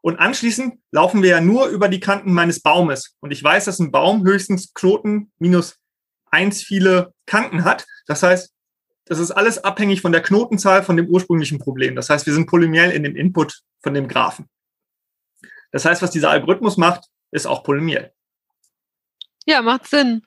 Und 0.00 0.18
anschließend 0.18 0.80
laufen 0.90 1.22
wir 1.22 1.30
ja 1.30 1.40
nur 1.40 1.68
über 1.68 1.88
die 1.88 2.00
Kanten 2.00 2.32
meines 2.32 2.60
Baumes. 2.60 3.16
Und 3.20 3.30
ich 3.30 3.42
weiß, 3.42 3.64
dass 3.64 3.78
ein 3.78 3.92
Baum 3.92 4.24
höchstens 4.24 4.74
Knoten 4.74 5.32
minus 5.38 5.76
eins 6.30 6.62
viele 6.62 7.12
Kanten 7.26 7.64
hat. 7.64 7.86
Das 8.06 8.22
heißt, 8.22 8.52
das 9.04 9.18
ist 9.18 9.30
alles 9.30 9.62
abhängig 9.62 10.00
von 10.00 10.12
der 10.12 10.22
Knotenzahl 10.22 10.82
von 10.82 10.96
dem 10.96 11.08
ursprünglichen 11.08 11.58
Problem. 11.58 11.96
Das 11.96 12.08
heißt, 12.08 12.26
wir 12.26 12.32
sind 12.32 12.46
polymiell 12.46 12.90
in 12.90 13.02
dem 13.02 13.16
Input 13.16 13.62
von 13.82 13.94
dem 13.94 14.08
Graphen. 14.08 14.48
Das 15.72 15.84
heißt, 15.84 16.02
was 16.02 16.10
dieser 16.10 16.30
Algorithmus 16.30 16.76
macht, 16.76 17.06
ist 17.30 17.46
auch 17.46 17.64
polymiell. 17.64 18.12
Ja, 19.46 19.62
macht 19.62 19.86
Sinn. 19.88 20.22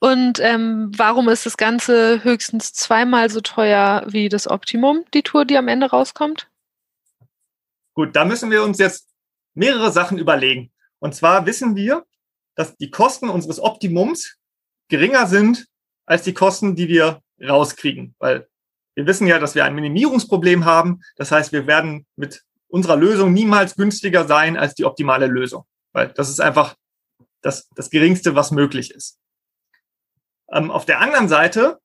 Und 0.00 0.38
ähm, 0.40 0.92
warum 0.96 1.28
ist 1.28 1.46
das 1.46 1.56
Ganze 1.56 2.22
höchstens 2.22 2.72
zweimal 2.72 3.30
so 3.30 3.40
teuer 3.40 4.04
wie 4.08 4.28
das 4.28 4.48
Optimum, 4.48 5.04
die 5.12 5.22
Tour, 5.22 5.44
die 5.44 5.58
am 5.58 5.68
Ende 5.68 5.90
rauskommt? 5.90 6.48
Gut, 7.94 8.14
da 8.14 8.24
müssen 8.24 8.50
wir 8.50 8.62
uns 8.62 8.78
jetzt 8.78 9.08
mehrere 9.54 9.90
Sachen 9.90 10.18
überlegen. 10.18 10.72
Und 11.00 11.14
zwar 11.14 11.46
wissen 11.46 11.74
wir, 11.74 12.04
dass 12.54 12.76
die 12.76 12.90
Kosten 12.90 13.28
unseres 13.28 13.60
Optimums 13.60 14.36
geringer 14.88 15.26
sind 15.26 15.66
als 16.06 16.22
die 16.22 16.34
Kosten, 16.34 16.76
die 16.76 16.88
wir 16.88 17.22
rauskriegen. 17.42 18.14
Weil 18.18 18.48
wir 18.94 19.06
wissen 19.06 19.26
ja, 19.26 19.38
dass 19.38 19.54
wir 19.54 19.64
ein 19.64 19.74
Minimierungsproblem 19.74 20.64
haben. 20.64 21.00
Das 21.16 21.30
heißt, 21.30 21.52
wir 21.52 21.66
werden 21.66 22.06
mit 22.16 22.42
unserer 22.68 22.96
Lösung 22.96 23.32
niemals 23.32 23.76
günstiger 23.76 24.26
sein 24.26 24.56
als 24.56 24.74
die 24.74 24.84
optimale 24.84 25.26
Lösung. 25.26 25.64
Weil 25.92 26.08
das 26.08 26.28
ist 26.28 26.40
einfach 26.40 26.76
das, 27.42 27.68
das 27.74 27.90
Geringste, 27.90 28.34
was 28.34 28.50
möglich 28.50 28.90
ist. 28.90 29.18
Ähm, 30.50 30.70
auf 30.70 30.84
der 30.84 31.00
anderen 31.00 31.28
Seite 31.28 31.78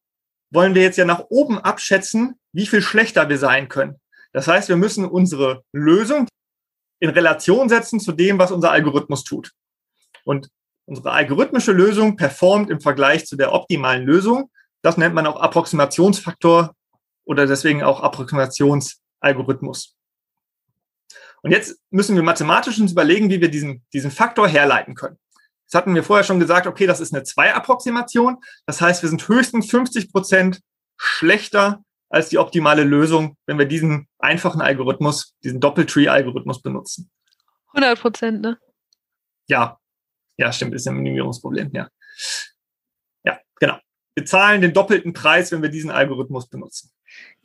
wollen 0.50 0.76
wir 0.76 0.82
jetzt 0.82 0.98
ja 0.98 1.06
nach 1.06 1.26
oben 1.30 1.60
abschätzen, 1.60 2.40
wie 2.52 2.68
viel 2.68 2.82
schlechter 2.82 3.30
wir 3.30 3.38
sein 3.38 3.70
können. 3.70 4.00
Das 4.32 4.48
heißt, 4.48 4.70
wir 4.70 4.78
müssen 4.78 5.06
unsere 5.06 5.64
Lösung 5.72 6.28
in 7.00 7.10
Relation 7.10 7.70
setzen 7.70 8.00
zu 8.00 8.12
dem, 8.12 8.40
was 8.40 8.52
unser 8.52 8.72
Algorithmus 8.72 9.24
tut. 9.24 9.52
Und 10.24 10.50
unsere 10.86 11.12
algorithmische 11.12 11.72
Lösung 11.72 12.16
performt 12.16 12.70
im 12.70 12.82
Vergleich 12.82 13.26
zu 13.26 13.36
der 13.36 13.52
optimalen 13.52 14.06
Lösung. 14.06 14.50
Das 14.84 14.98
nennt 14.98 15.16
man 15.16 15.26
auch 15.26 15.38
Approximationsfaktor 15.38 16.76
oder 17.26 17.48
deswegen 17.48 17.82
auch 17.84 18.02
Approximationsalgorithmus. 18.02 19.96
Und 21.42 21.52
jetzt 21.52 21.80
müssen 21.90 22.16
wir 22.16 22.24
mathematisch 22.24 22.80
uns 22.80 22.92
überlegen, 22.92 23.30
wie 23.30 23.42
wir 23.42 23.50
diesen, 23.50 23.84
diesen 23.94 24.12
Faktor 24.12 24.48
herleiten 24.48 24.94
können. 24.94 25.18
Das 25.66 25.80
hatten 25.80 25.96
wir 25.96 26.04
vorher 26.04 26.24
schon 26.24 26.40
gesagt, 26.40 26.68
okay, 26.68 26.86
das 26.86 27.00
ist 27.00 27.14
eine 27.14 27.24
Zwei-Approximation. 27.24 28.38
Das 28.66 28.80
heißt, 28.80 29.02
wir 29.02 29.10
sind 29.10 29.28
höchstens 29.28 29.70
50 29.72 30.12
Prozent 30.12 30.62
schlechter 30.98 31.84
als 32.10 32.30
die 32.30 32.38
optimale 32.38 32.84
Lösung, 32.84 33.38
wenn 33.48 33.58
wir 33.58 33.66
diesen 33.66 34.08
einfachen 34.20 34.62
Algorithmus, 34.62 35.34
diesen 35.44 35.60
Doppeltree-Algorithmus 35.60 36.62
benutzen. 36.62 37.10
100 37.74 38.00
Prozent, 38.00 38.42
ne? 38.42 38.60
Ja, 39.48 39.80
ja, 40.38 40.52
stimmt, 40.52 40.76
ist 40.76 40.88
ein 40.88 40.96
Minimierungsproblem, 40.96 41.72
ja. 41.74 41.90
Wir 44.16 44.26
zahlen 44.26 44.62
den 44.62 44.74
doppelten 44.74 45.14
Preis, 45.14 45.52
wenn 45.52 45.62
wir 45.62 45.70
diesen 45.70 45.92
Algorithmus 45.92 46.48
benutzen. 46.48 46.92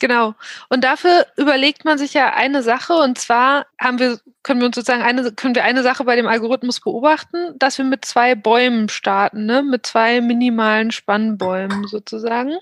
Genau. 0.01 0.35
Und 0.69 0.85
dafür 0.85 1.27
überlegt 1.37 1.85
man 1.85 1.99
sich 1.99 2.15
ja 2.15 2.33
eine 2.33 2.63
Sache 2.63 2.95
und 2.95 3.19
zwar 3.19 3.67
haben 3.81 3.99
wir, 3.99 4.19
können 4.43 4.61
wir 4.61 4.67
uns 4.67 4.77
sozusagen 4.77 5.03
eine, 5.03 5.33
können 5.33 5.55
wir 5.55 5.65
eine 5.65 5.83
Sache 5.83 6.05
bei 6.05 6.17
dem 6.17 6.27
Algorithmus 6.27 6.81
beobachten, 6.81 7.59
dass 7.59 7.79
wir 7.79 7.85
mit 7.85 8.05
zwei 8.05 8.35
Bäumen 8.35 8.89
starten, 8.89 9.47
ne? 9.47 9.63
mit 9.63 9.87
zwei 9.87 10.21
minimalen 10.21 10.91
Spannbäumen 10.91 11.87
sozusagen. 11.89 12.57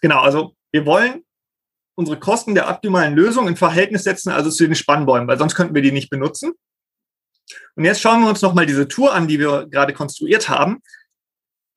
Genau, 0.00 0.20
also 0.20 0.54
wir 0.72 0.86
wollen 0.86 1.24
unsere 1.94 2.18
Kosten 2.18 2.54
der 2.54 2.70
optimalen 2.70 3.14
Lösung 3.14 3.48
in 3.48 3.56
Verhältnis 3.56 4.04
setzen, 4.04 4.30
also 4.30 4.50
zu 4.50 4.64
den 4.64 4.76
Spannbäumen, 4.76 5.28
weil 5.28 5.38
sonst 5.38 5.54
könnten 5.54 5.74
wir 5.74 5.82
die 5.82 5.92
nicht 5.92 6.10
benutzen. 6.10 6.52
Und 7.74 7.84
jetzt 7.84 8.00
schauen 8.00 8.22
wir 8.22 8.28
uns 8.28 8.42
nochmal 8.42 8.66
diese 8.66 8.88
Tour 8.88 9.12
an, 9.12 9.26
die 9.26 9.38
wir 9.38 9.66
gerade 9.66 9.92
konstruiert 9.92 10.48
haben. 10.48 10.80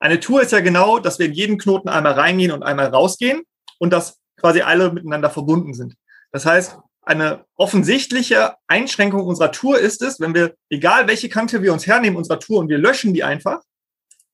Eine 0.02 0.20
Tour 0.20 0.42
ist 0.42 0.52
ja 0.52 0.62
genau, 0.62 0.98
dass 0.98 1.20
wir 1.20 1.28
in 1.28 1.34
jeden 1.34 1.58
Knoten 1.60 1.88
einmal 1.88 2.14
reingehen 2.14 2.52
und 2.52 2.64
einmal 2.64 2.88
rausgehen 2.88 3.44
und 3.78 3.94
dass 3.94 4.20
quasi 4.36 4.62
alle 4.62 4.92
miteinander 4.92 5.30
verbunden 5.30 5.76
sind. 5.76 5.96
Das 6.32 6.46
heißt, 6.46 6.80
eine 7.04 7.46
offensichtliche 7.56 8.56
Einschränkung 8.68 9.22
unserer 9.22 9.52
Tour 9.52 9.78
ist 9.78 10.02
es, 10.02 10.20
wenn 10.20 10.34
wir, 10.34 10.56
egal 10.70 11.08
welche 11.08 11.30
Kante 11.30 11.62
wir 11.62 11.72
uns 11.72 11.86
hernehmen 11.86 12.18
unserer 12.18 12.40
Tour 12.40 12.60
und 12.60 12.70
wir 12.70 12.80
löschen 12.80 13.14
die 13.14 13.24
einfach, 13.24 13.62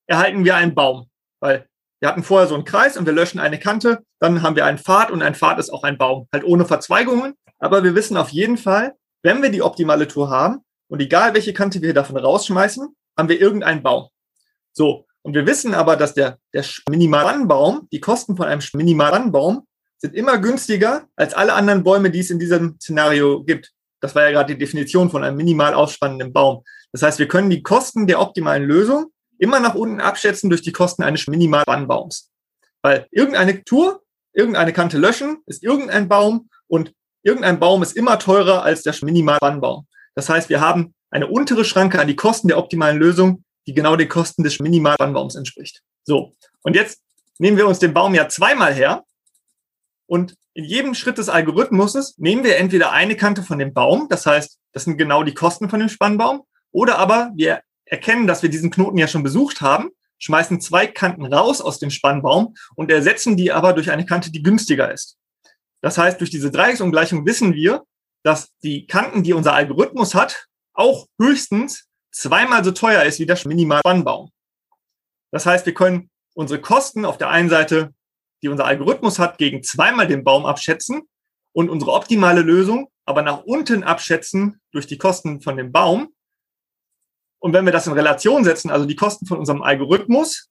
erhalten 0.06 0.46
wir 0.46 0.56
einen 0.56 0.74
Baum. 0.74 1.10
Weil 1.42 1.68
wir 2.00 2.08
hatten 2.08 2.24
vorher 2.24 2.48
so 2.48 2.56
einen 2.56 2.64
Kreis 2.64 2.96
und 2.96 3.06
wir 3.06 3.14
löschen 3.14 3.40
eine 3.40 3.60
Kante, 3.60 4.04
dann 4.20 4.44
haben 4.44 4.56
wir 4.56 4.66
einen 4.66 4.78
Pfad 4.78 5.12
und 5.12 5.22
ein 5.22 5.36
Pfad 5.36 5.60
ist 5.60 5.70
auch 5.70 5.84
ein 5.84 5.98
Baum. 5.98 6.30
Halt 6.32 6.46
ohne 6.46 6.66
Verzweigungen. 6.66 7.34
Aber 7.60 7.84
wir 7.84 7.94
wissen 7.94 8.16
auf 8.16 8.30
jeden 8.30 8.58
Fall, 8.58 8.96
wenn 9.22 9.42
wir 9.42 9.50
die 9.50 9.64
optimale 9.64 10.08
Tour 10.08 10.30
haben 10.30 10.60
und 10.88 11.02
egal 11.02 11.34
welche 11.34 11.54
Kante 11.54 11.82
wir 11.82 11.94
davon 11.94 12.16
rausschmeißen, 12.16 12.88
haben 13.18 13.30
wir 13.30 13.42
irgendeinen 13.42 13.84
Baum. 13.84 14.08
So. 14.72 15.07
Und 15.28 15.34
wir 15.34 15.46
wissen 15.46 15.74
aber, 15.74 15.98
dass 15.98 16.14
der, 16.14 16.40
der 16.54 16.64
Minimalbaum, 16.90 17.90
die 17.92 18.00
Kosten 18.00 18.38
von 18.38 18.48
einem 18.48 18.62
Minimalbaum 18.74 19.68
sind 19.98 20.16
immer 20.16 20.38
günstiger 20.38 21.10
als 21.18 21.34
alle 21.34 21.52
anderen 21.52 21.84
Bäume, 21.84 22.12
die 22.12 22.22
es 22.22 22.30
in 22.30 22.40
diesem 22.40 22.78
Szenario 22.80 23.44
gibt. 23.44 23.74
Das 24.00 24.16
war 24.16 24.24
ja 24.24 24.32
gerade 24.32 24.54
die 24.54 24.58
Definition 24.58 25.10
von 25.10 25.26
einem 25.26 25.36
minimal 25.36 25.74
aufspannenden 25.74 26.32
Baum. 26.32 26.64
Das 26.94 27.02
heißt, 27.02 27.20
wir 27.20 27.28
können 27.28 27.50
die 27.50 27.62
Kosten 27.62 28.08
der 28.08 28.22
optimalen 28.22 28.64
Lösung 28.64 29.08
immer 29.38 29.60
nach 29.60 29.76
unten 29.76 30.00
abschätzen 30.00 30.50
durch 30.50 30.62
die 30.62 30.72
Kosten 30.72 31.04
eines 31.04 31.28
Minimalbannbaums. 31.28 32.32
Weil 32.82 33.06
irgendeine 33.12 33.66
Tour, 33.66 34.04
irgendeine 34.32 34.72
Kante 34.72 34.98
löschen, 34.98 35.40
ist 35.46 35.62
irgendein 35.62 36.08
Baum 36.08 36.50
und 36.68 36.94
irgendein 37.22 37.60
Baum 37.60 37.84
ist 37.84 37.98
immer 37.98 38.18
teurer 38.18 38.64
als 38.64 38.84
der 38.84 38.96
Minimalbannbaum. 39.02 39.88
Das 40.16 40.30
heißt, 40.30 40.48
wir 40.48 40.62
haben 40.62 40.94
eine 41.12 41.28
untere 41.28 41.66
Schranke 41.66 42.00
an 42.00 42.08
die 42.08 42.16
Kosten 42.16 42.48
der 42.48 42.58
optimalen 42.58 42.98
Lösung, 42.98 43.44
die 43.68 43.74
genau 43.74 43.96
den 43.96 44.10
Kosten 44.10 44.44
des 44.44 44.60
Minimalbannbaums 44.60 45.36
entspricht. 45.36 45.82
So. 46.04 46.34
Und 46.62 46.76
jetzt 46.76 47.02
nehmen 47.38 47.58
wir 47.58 47.68
uns 47.68 47.80
den 47.80 47.94
Baum 47.94 48.16
ja 48.16 48.30
zweimal 48.30 48.74
her 48.74 49.04
und 50.08 50.36
in 50.54 50.64
jedem 50.64 50.96
Schritt 50.96 51.20
des 51.20 51.30
Algorithmuses 51.30 52.18
nehmen 52.18 52.44
wir 52.44 52.58
entweder 52.58 52.92
eine 52.92 53.16
Kante 53.16 53.44
von 53.44 53.60
dem 53.60 53.74
Baum, 53.74 54.08
das 54.10 54.26
heißt, 54.26 54.58
das 54.72 54.86
sind 54.86 54.98
genau 54.98 55.24
die 55.24 55.34
Kosten 55.34 55.70
von 55.70 55.80
dem 55.80 55.90
Spannbaum, 55.90 56.44
oder 56.72 56.98
aber 56.98 57.32
wir 57.36 57.62
erkennen, 57.86 58.26
dass 58.26 58.42
wir 58.42 58.50
diesen 58.50 58.72
Knoten 58.72 58.98
ja 58.98 59.08
schon 59.08 59.22
besucht 59.22 59.62
haben, 59.62 59.92
schmeißen 60.20 60.60
zwei 60.62 60.88
Kanten 60.88 61.26
raus 61.26 61.62
aus 61.62 61.78
dem 61.78 61.92
Spannbaum 61.92 62.56
und 62.76 62.90
ersetzen 62.90 63.38
die 63.38 63.52
aber 63.52 63.74
durch 63.74 63.92
eine 63.92 64.06
Kante, 64.06 64.32
die 64.32 64.42
günstiger 64.42 64.92
ist. 64.92 65.18
Das 65.82 65.98
heißt, 65.98 66.20
durch 66.20 66.32
diese 66.32 66.50
Dreiecksungleichung 66.50 67.26
wissen 67.26 67.54
wir, 67.54 67.84
dass 68.24 68.50
die 68.64 68.88
Kanten, 68.88 69.24
die 69.24 69.34
unser 69.34 69.54
Algorithmus 69.54 70.16
hat, 70.16 70.48
auch 70.74 71.08
höchstens 71.20 71.87
zweimal 72.18 72.64
so 72.64 72.72
teuer 72.72 73.04
ist 73.04 73.20
wie 73.20 73.26
der 73.26 73.38
Minimal-Spannbaum. 73.46 74.32
Das 75.32 75.46
heißt, 75.46 75.66
wir 75.66 75.74
können 75.74 76.10
unsere 76.34 76.62
Kosten 76.62 77.06
auf 77.06 77.18
der 77.18 77.30
einen 77.30 77.50
Seite, 77.50 77.94
die 78.42 78.50
unser 78.50 78.66
Algorithmus 78.66 79.20
hat, 79.20 79.38
gegen 79.38 79.64
zweimal 79.64 80.08
den 80.08 80.24
Baum 80.24 80.46
abschätzen 80.46 81.02
und 81.54 81.70
unsere 81.70 81.92
optimale 81.92 82.42
Lösung 82.42 82.90
aber 83.06 83.22
nach 83.22 83.44
unten 83.44 83.84
abschätzen 83.84 84.60
durch 84.72 84.86
die 84.86 84.98
Kosten 84.98 85.40
von 85.42 85.56
dem 85.56 85.72
Baum 85.72 86.14
und 87.40 87.54
wenn 87.54 87.66
wir 87.66 87.72
das 87.72 87.88
in 87.88 87.94
Relation 87.94 88.44
setzen, 88.44 88.72
also 88.72 88.86
die 88.86 88.96
Kosten 88.96 89.26
von 89.26 89.38
unserem 89.38 89.62
Algorithmus, 89.62 90.50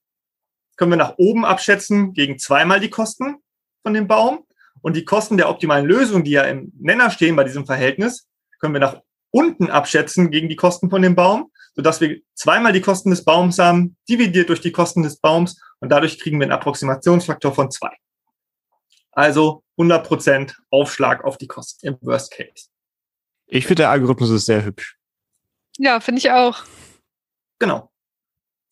können 0.77 0.91
wir 0.91 0.97
nach 0.97 1.15
oben 1.17 1.45
abschätzen 1.45 2.13
gegen 2.13 2.39
zweimal 2.39 2.79
die 2.79 2.89
Kosten 2.89 3.37
von 3.83 3.93
dem 3.93 4.07
Baum. 4.07 4.45
Und 4.81 4.95
die 4.95 5.05
Kosten 5.05 5.37
der 5.37 5.49
optimalen 5.49 5.85
Lösung, 5.85 6.23
die 6.23 6.31
ja 6.31 6.43
im 6.43 6.71
Nenner 6.79 7.09
stehen 7.09 7.35
bei 7.35 7.43
diesem 7.43 7.65
Verhältnis, 7.65 8.27
können 8.59 8.73
wir 8.73 8.79
nach 8.79 9.01
unten 9.31 9.69
abschätzen 9.69 10.29
gegen 10.29 10.49
die 10.49 10.55
Kosten 10.55 10.89
von 10.89 11.01
dem 11.01 11.15
Baum, 11.15 11.51
sodass 11.77 12.01
wir 12.01 12.19
zweimal 12.33 12.73
die 12.73 12.81
Kosten 12.81 13.11
des 13.11 13.23
Baums 13.23 13.59
haben, 13.59 13.95
dividiert 14.09 14.49
durch 14.49 14.61
die 14.61 14.71
Kosten 14.71 15.03
des 15.03 15.19
Baums 15.19 15.61
und 15.79 15.89
dadurch 15.89 16.19
kriegen 16.19 16.39
wir 16.39 16.45
einen 16.45 16.51
Approximationsfaktor 16.51 17.53
von 17.53 17.69
zwei. 17.69 17.95
Also 19.11 19.63
100% 19.77 20.55
Aufschlag 20.71 21.23
auf 21.23 21.37
die 21.37 21.47
Kosten 21.47 21.87
im 21.87 21.97
Worst 22.01 22.31
Case. 22.31 22.69
Ich 23.45 23.67
finde, 23.67 23.83
der 23.83 23.91
Algorithmus 23.91 24.31
ist 24.31 24.47
sehr 24.47 24.65
hübsch. 24.65 24.97
Ja, 25.77 25.99
finde 25.99 26.19
ich 26.19 26.31
auch. 26.31 26.63
Genau. 27.59 27.91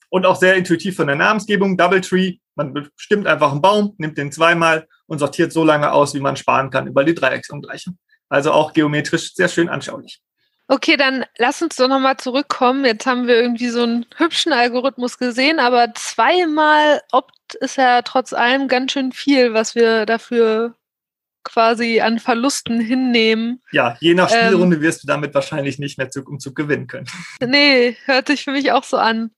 Und 0.10 0.26
auch 0.26 0.36
sehr 0.36 0.56
intuitiv 0.56 0.96
von 0.96 1.08
der 1.08 1.16
Namensgebung. 1.16 1.78
Double 1.78 2.02
Tree, 2.02 2.38
man 2.56 2.74
bestimmt 2.74 3.28
einfach 3.28 3.52
einen 3.52 3.62
Baum, 3.62 3.94
nimmt 3.98 4.18
den 4.18 4.32
zweimal 4.32 4.88
und 5.06 5.20
sortiert 5.20 5.54
so 5.54 5.64
lange 5.64 5.92
aus, 5.92 6.16
wie 6.16 6.20
man 6.20 6.38
sparen 6.38 6.72
kann 6.72 6.88
über 6.88 7.04
die 7.04 7.14
Dreiecksungleichung. 7.14 8.00
Also 8.30 8.52
auch 8.52 8.74
geometrisch 8.74 9.36
sehr 9.36 9.48
schön 9.48 9.70
anschaulich. 9.70 10.25
Okay, 10.68 10.98
dann 10.98 11.26
lass 11.38 11.62
uns 11.62 11.76
doch 11.76 11.88
nochmal 11.88 12.18
zurückkommen. 12.18 12.86
Jetzt 12.86 13.06
haben 13.06 13.28
wir 13.28 13.36
irgendwie 13.36 13.70
so 13.70 13.84
einen 13.84 14.06
hübschen 14.18 14.52
Algorithmus 14.52 15.20
gesehen, 15.20 15.60
aber 15.60 15.94
zweimal 15.94 17.02
Opt 17.12 17.56
ist 17.60 17.78
ja 17.78 18.02
trotz 18.02 18.34
allem 18.34 18.68
ganz 18.68 18.92
schön 18.92 19.12
viel, 19.12 19.54
was 19.54 19.76
wir 19.76 20.08
dafür 20.08 20.76
quasi 21.44 22.02
an 22.02 22.18
Verlusten 22.18 22.80
hinnehmen. 22.80 23.62
Ja, 23.72 23.96
je 24.00 24.16
nach 24.16 24.32
ähm, 24.32 24.48
Spielrunde 24.48 24.78
ähm, 24.78 24.82
wirst 24.82 25.04
du 25.04 25.08
damit 25.08 25.36
wahrscheinlich 25.36 25.78
nicht 25.78 26.00
mehr 26.00 26.10
Zug 26.10 26.28
um 26.28 26.40
Zug 26.40 26.56
gewinnen 26.56 26.88
können. 26.88 27.08
Nee, 27.40 27.96
hört 28.06 28.28
sich 28.28 28.44
für 28.44 28.52
mich 28.52 28.72
auch 28.72 28.84
so 28.84 28.98
an. 28.98 29.30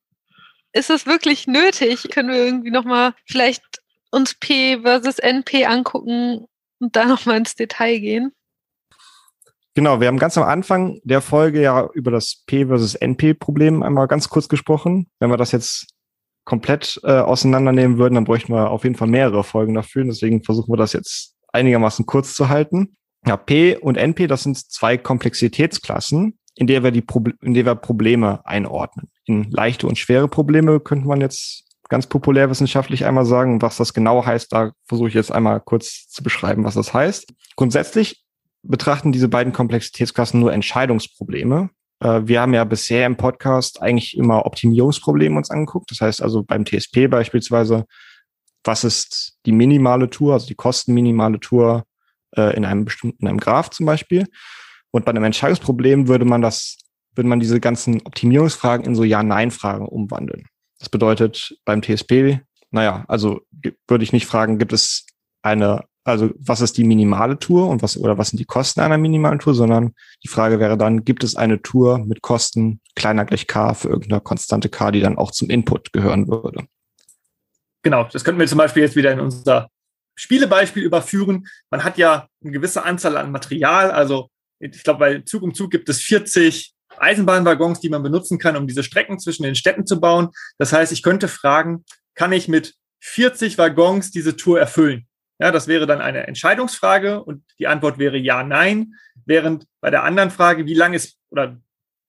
Ist 0.72 0.90
es 0.90 1.06
wirklich 1.06 1.48
nötig? 1.48 2.08
Können 2.10 2.30
wir 2.30 2.38
irgendwie 2.38 2.72
nochmal 2.72 3.14
vielleicht 3.26 3.64
uns 4.12 4.34
P 4.36 4.80
versus 4.82 5.20
NP 5.20 5.66
angucken 5.66 6.48
und 6.80 6.96
da 6.96 7.06
nochmal 7.06 7.38
ins 7.38 7.56
Detail 7.56 8.00
gehen? 8.00 8.32
Genau, 9.78 10.02
wir 10.02 10.08
haben 10.08 10.18
ganz 10.18 10.36
am 10.40 10.44
Anfang 10.44 11.00
der 11.04 11.22
Folge 11.22 11.62
ja 11.62 11.88
über 11.94 12.10
das 12.10 12.42
P 12.48 12.66
versus 12.66 12.96
NP-Problem 12.96 13.84
einmal 13.84 14.08
ganz 14.08 14.28
kurz 14.28 14.50
gesprochen. 14.50 15.06
Wenn 15.20 15.30
wir 15.30 15.38
das 15.38 15.52
jetzt 15.52 15.86
komplett 16.46 17.00
äh, 17.04 17.12
auseinandernehmen 17.20 18.00
würden, 18.00 18.16
dann 18.16 18.24
bräuchten 18.24 18.52
wir 18.52 18.72
auf 18.72 18.86
jeden 18.86 18.96
Fall 18.96 19.08
mehrere 19.08 19.44
Folgen 19.44 19.76
dafür. 19.76 20.04
Deswegen 20.04 20.44
versuchen 20.44 20.74
wir 20.74 20.78
das 20.78 20.94
jetzt 20.94 21.36
einigermaßen 21.54 22.08
kurz 22.08 22.34
zu 22.34 22.50
halten. 22.50 22.98
Ja, 23.28 23.38
P 23.38 23.78
und 23.78 23.98
NP, 23.98 24.26
das 24.26 24.42
sind 24.42 24.58
zwei 24.58 24.98
Komplexitätsklassen, 24.98 26.40
in 26.56 26.66
der 26.66 26.82
wir 26.82 26.90
die 26.90 27.04
Proble 27.04 27.36
in 27.44 27.54
der 27.54 27.68
wir 27.68 27.76
Probleme 27.76 28.44
einordnen. 28.46 29.12
In 29.26 29.52
leichte 29.52 29.86
und 29.86 30.00
schwere 30.00 30.28
Probleme 30.28 30.80
könnte 30.80 31.08
man 31.08 31.22
jetzt 31.22 31.66
ganz 31.88 32.08
populärwissenschaftlich 32.08 33.06
einmal 33.06 33.26
sagen, 33.26 33.62
was 33.62 33.78
das 33.78 33.94
genau 33.94 34.26
heißt. 34.26 34.52
Da 34.52 34.72
versuche 34.88 35.10
ich 35.10 35.14
jetzt 35.14 35.32
einmal 35.32 35.62
kurz 35.62 36.08
zu 36.10 36.24
beschreiben, 36.24 36.64
was 36.64 36.74
das 36.74 36.96
heißt. 36.96 37.32
Grundsätzlich 37.56 38.24
betrachten 38.64 39.12
diese 39.12 39.30
beiden 39.30 39.54
Komplexitätsklassen 39.54 40.40
nur 40.40 40.54
Entscheidungsprobleme. 40.54 41.70
Äh, 42.00 42.22
wir 42.26 42.42
haben 42.42 42.54
ja 42.54 42.64
bisher 42.64 43.06
im 43.06 43.18
Podcast 43.18 43.82
eigentlich 43.82 44.18
immer 44.18 44.46
Optimierungsprobleme 44.46 45.38
uns 45.38 45.50
angeguckt. 45.50 45.92
Das 45.92 46.02
heißt 46.02 46.22
also 46.22 46.44
beim 46.44 46.66
TSP 46.66 47.08
beispielsweise 47.10 47.86
was 48.68 48.84
ist 48.84 49.40
die 49.46 49.52
minimale 49.52 50.10
Tour, 50.10 50.34
also 50.34 50.46
die 50.46 50.56
kostenminimale 50.56 51.40
Tour 51.40 51.86
äh, 52.36 52.56
in 52.56 52.66
einem 52.66 52.86
bestimmten, 52.86 53.22
in 53.22 53.28
einem 53.30 53.40
Graph 53.40 53.70
zum 53.70 53.86
Beispiel. 53.86 54.28
Und 54.92 55.06
bei 55.06 55.12
einem 55.12 55.24
Entscheidungsproblem 55.24 56.08
würde 56.08 56.26
man 56.26 56.42
das, 56.42 56.78
würde 57.16 57.30
man 57.30 57.40
diese 57.40 57.60
ganzen 57.60 58.02
Optimierungsfragen 58.06 58.86
in 58.86 58.96
so 58.96 59.04
Ja-Nein-Fragen 59.04 59.88
umwandeln. 59.88 60.46
Das 60.80 60.90
bedeutet 60.90 61.58
beim 61.66 61.82
TSP, 61.82 62.42
naja, 62.70 63.06
also 63.08 63.42
würde 63.88 64.04
ich 64.04 64.14
nicht 64.14 64.28
fragen, 64.28 64.60
gibt 64.60 64.74
es 64.74 65.06
eine, 65.42 65.86
also 66.08 66.30
was 66.40 66.62
ist 66.62 66.78
die 66.78 66.84
minimale 66.84 67.38
Tour 67.38 67.68
und 67.68 67.82
was, 67.82 67.98
oder 67.98 68.18
was 68.18 68.30
sind 68.30 68.40
die 68.40 68.46
Kosten 68.46 68.82
einer 68.82 68.98
minimalen 68.98 69.40
Tour, 69.40 69.54
sondern 69.54 69.94
die 70.24 70.28
Frage 70.28 70.60
wäre 70.60 70.78
dann, 70.78 71.04
gibt 71.04 71.24
es 71.24 71.36
eine 71.36 71.62
Tour 71.62 72.00
mit 72.00 72.22
Kosten 72.22 72.82
kleiner 72.96 73.26
gleich 73.26 73.48
K 73.48 73.74
für 73.74 73.90
irgendeine 73.90 74.22
konstante 74.22 74.70
K, 74.70 74.92
die 74.92 75.02
dann 75.02 75.18
auch 75.18 75.32
zum 75.32 75.50
Input 75.50 75.94
gehören 75.94 76.28
würde 76.28 76.68
genau, 77.88 78.04
das 78.12 78.26
könnten 78.26 78.40
wir 78.40 78.48
zum 78.48 78.58
Beispiel 78.58 78.84
jetzt 78.84 78.98
wieder 78.98 79.14
in 79.14 79.22
unser 79.22 79.70
Spielebeispiel 80.16 80.84
überführen. 80.84 81.48
Man 81.70 81.86
hat 81.86 81.98
ja 81.98 82.28
eine 82.44 82.52
gewisse 82.52 82.84
Anzahl 82.84 83.16
an 83.16 83.32
Material. 83.32 83.92
Also 83.92 84.30
ich 84.60 84.84
glaube, 84.84 85.00
bei 85.00 85.20
Zug 85.20 85.42
um 85.42 85.54
Zug 85.54 85.72
gibt 85.72 85.88
es 85.88 86.02
40 86.02 86.74
Eisenbahnwaggons, 86.98 87.80
die 87.80 87.90
man 87.90 88.04
benutzen 88.04 88.40
kann, 88.40 88.58
um 88.58 88.68
diese 88.68 88.84
Strecken 88.84 89.20
zwischen 89.20 89.44
den 89.44 89.56
Städten 89.56 89.86
zu 89.86 90.02
bauen. 90.02 90.30
Das 90.58 90.74
heißt, 90.74 90.92
ich 90.92 91.02
könnte 91.02 91.30
fragen, 91.30 91.86
kann 92.14 92.34
ich 92.34 92.50
mit 92.50 92.74
40 93.00 93.58
Waggons 93.58 94.12
diese 94.12 94.36
Tour 94.36 94.60
erfüllen? 94.60 95.08
Ja, 95.40 95.52
das 95.52 95.68
wäre 95.68 95.86
dann 95.86 96.02
eine 96.02 96.26
Entscheidungsfrage 96.26 97.24
und 97.24 97.44
die 97.60 97.68
Antwort 97.68 98.00
wäre 98.00 98.18
ja, 98.18 98.44
nein. 98.44 98.96
Während 99.26 99.66
bei 99.82 99.92
der 99.92 100.04
anderen 100.04 100.32
Frage, 100.32 100.66
wie 100.66 100.74
lang 100.74 100.94
ist 100.94 101.18
oder 101.30 101.58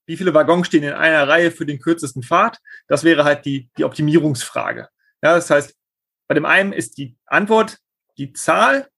wie 0.06 0.16
viele 0.16 0.32
Waggons 0.32 0.66
stehen 0.66 0.84
in 0.84 0.94
einer 0.94 1.28
Reihe 1.28 1.50
für 1.50 1.66
den 1.66 1.80
kürzesten 1.80 2.22
Pfad, 2.22 2.58
das 2.86 3.04
wäre 3.04 3.24
halt 3.24 3.44
die, 3.44 3.70
die 3.76 3.84
Optimierungsfrage. 3.84 4.88
Ja, 5.22 5.34
das 5.34 5.50
heißt, 5.50 5.76
bei 6.26 6.34
dem 6.34 6.46
einen 6.46 6.72
ist 6.72 6.96
die 6.96 7.16
Antwort 7.26 7.78
die 8.16 8.32
Zahl, 8.32 8.88